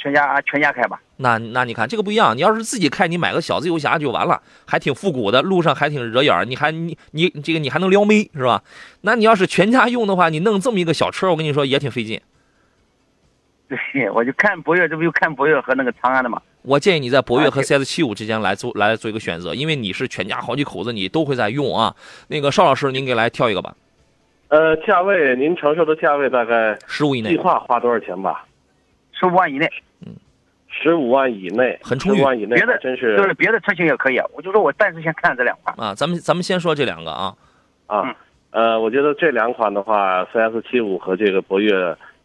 [0.03, 0.99] 全家全家开吧。
[1.15, 8.61] 那那你看这个不一样，你要是自己开，你买个小自由侠就完了，还挺复古的，路上还挺惹眼儿，你还你你这个你还能撩妹是吧？
[9.01, 12.19] 那你要是全家用的话，你弄这么一个小车，我跟你说也挺费劲。
[13.69, 16.41] 对，我就看博越，这不就看博越和那个长安的嘛？
[16.63, 21.95] 我建议你在博越和啊 CS 七五之间来做来做一个选择，因为你是全家好几口子，你都会在用啊。
[22.27, 23.75] 那个邵老师，您给来挑一个吧，
[24.49, 28.45] 呃，价位您承受的价位大概十五以内，计划花多少钱吧？
[29.11, 29.69] 十五万以内，
[30.75, 34.19] 十五万以内，很充裕十万以内别的真是就是别的车型也可以。
[34.33, 35.73] 我就说我暂时先看这两款。
[35.79, 35.93] 啊。
[35.93, 37.35] 咱们咱们先说这两个啊，
[37.85, 38.15] 啊，
[38.51, 41.71] 呃，我觉得这两款的话，CS 七五和这个博越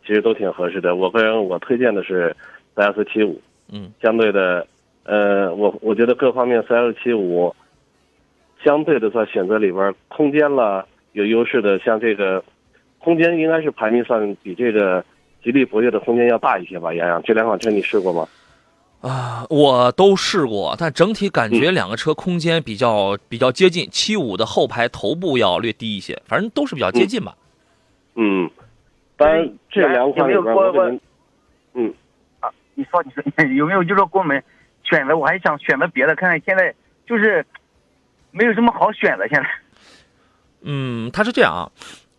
[0.06, 0.96] 其实都挺合适的。
[0.96, 2.34] 我个人我推荐的是
[2.74, 3.40] CS 七五，
[3.70, 4.66] 嗯，相对的，
[5.04, 7.54] 呃，我我觉得各方面 CS 七五
[8.64, 12.42] 相对的在选择里边空间了有优势的，像这个
[12.98, 15.04] 空间应该是排名算比这个
[15.42, 16.92] 吉利博越的空间要大一些吧？
[16.92, 18.28] 洋洋，这两款车你试过吗？
[19.00, 27.36] 啊，我都试过，但整体感觉两个车空间比较比较接近，七五的后排头部要略低一些，反正都是比较接近吧。
[28.16, 28.50] 嗯，
[29.16, 31.00] 当然这两款里边儿我给
[31.74, 31.94] 您
[32.40, 33.22] 啊，你说你说
[33.54, 34.42] 有没有就说给我们
[34.82, 35.16] 选择？
[35.16, 36.74] 我还想选择别的，看看现在
[37.06, 37.46] 就是
[38.32, 39.28] 没有什么好选的。
[39.28, 39.48] 现在
[40.62, 41.70] 嗯，它是这样啊，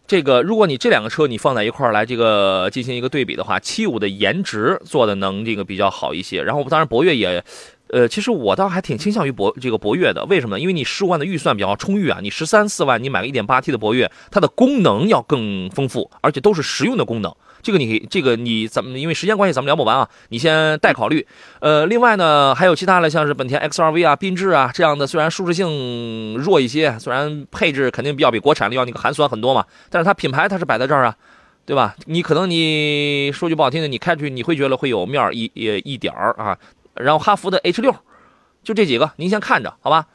[0.10, 7.44] 这个如果你这两个车你放在一块儿来这个进行一个对比的话，七五的颜值做的能这个比较好一些，然后当然博越也。
[7.92, 10.60] 呃，其实我倒还挺倾向于博这个博越的，为什么？
[10.60, 17.36] 因为你十五万的预算比较充裕啊，你十三四万你买个一点八 T 的博越，它的功能要更丰富，而且都是实用的功能。
[17.62, 21.26] 这个你，这个你咱们因为时间关系咱们聊不完啊，你先待考虑。
[21.60, 31.16] 呃，另外呢，还有其他的像是本田 XRV 啊、缤智啊这样的，虽然舒适性弱一些，虽然配置肯定要比国产的要那个寒酸很多嘛，但是它品牌它是摆在这儿啊，
[31.66, 31.96] 对吧？
[32.06, 36.58] 你可能你说句不好听的，你开出去你会觉得会有面儿一一一点儿啊。
[36.96, 37.96] 然后哈弗的 H 六，
[38.64, 40.06] 就这几个，您先看着，好吧？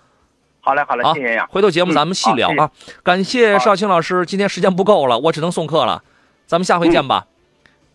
[0.60, 1.46] 好嘞好嘞，好谢谢杨。
[1.48, 2.70] 回头节目咱们细聊啊。
[3.02, 6.02] 感谢少卿老师，今天时间不够了，我只能送客了，
[6.46, 7.26] 咱们下回见吧。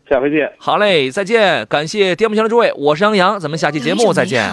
[0.10, 0.52] 下回见。
[0.58, 1.64] 好嘞，再见！
[1.68, 4.50] 感谢电幕前的诸位，我是杨洋，咱们下期节目再见。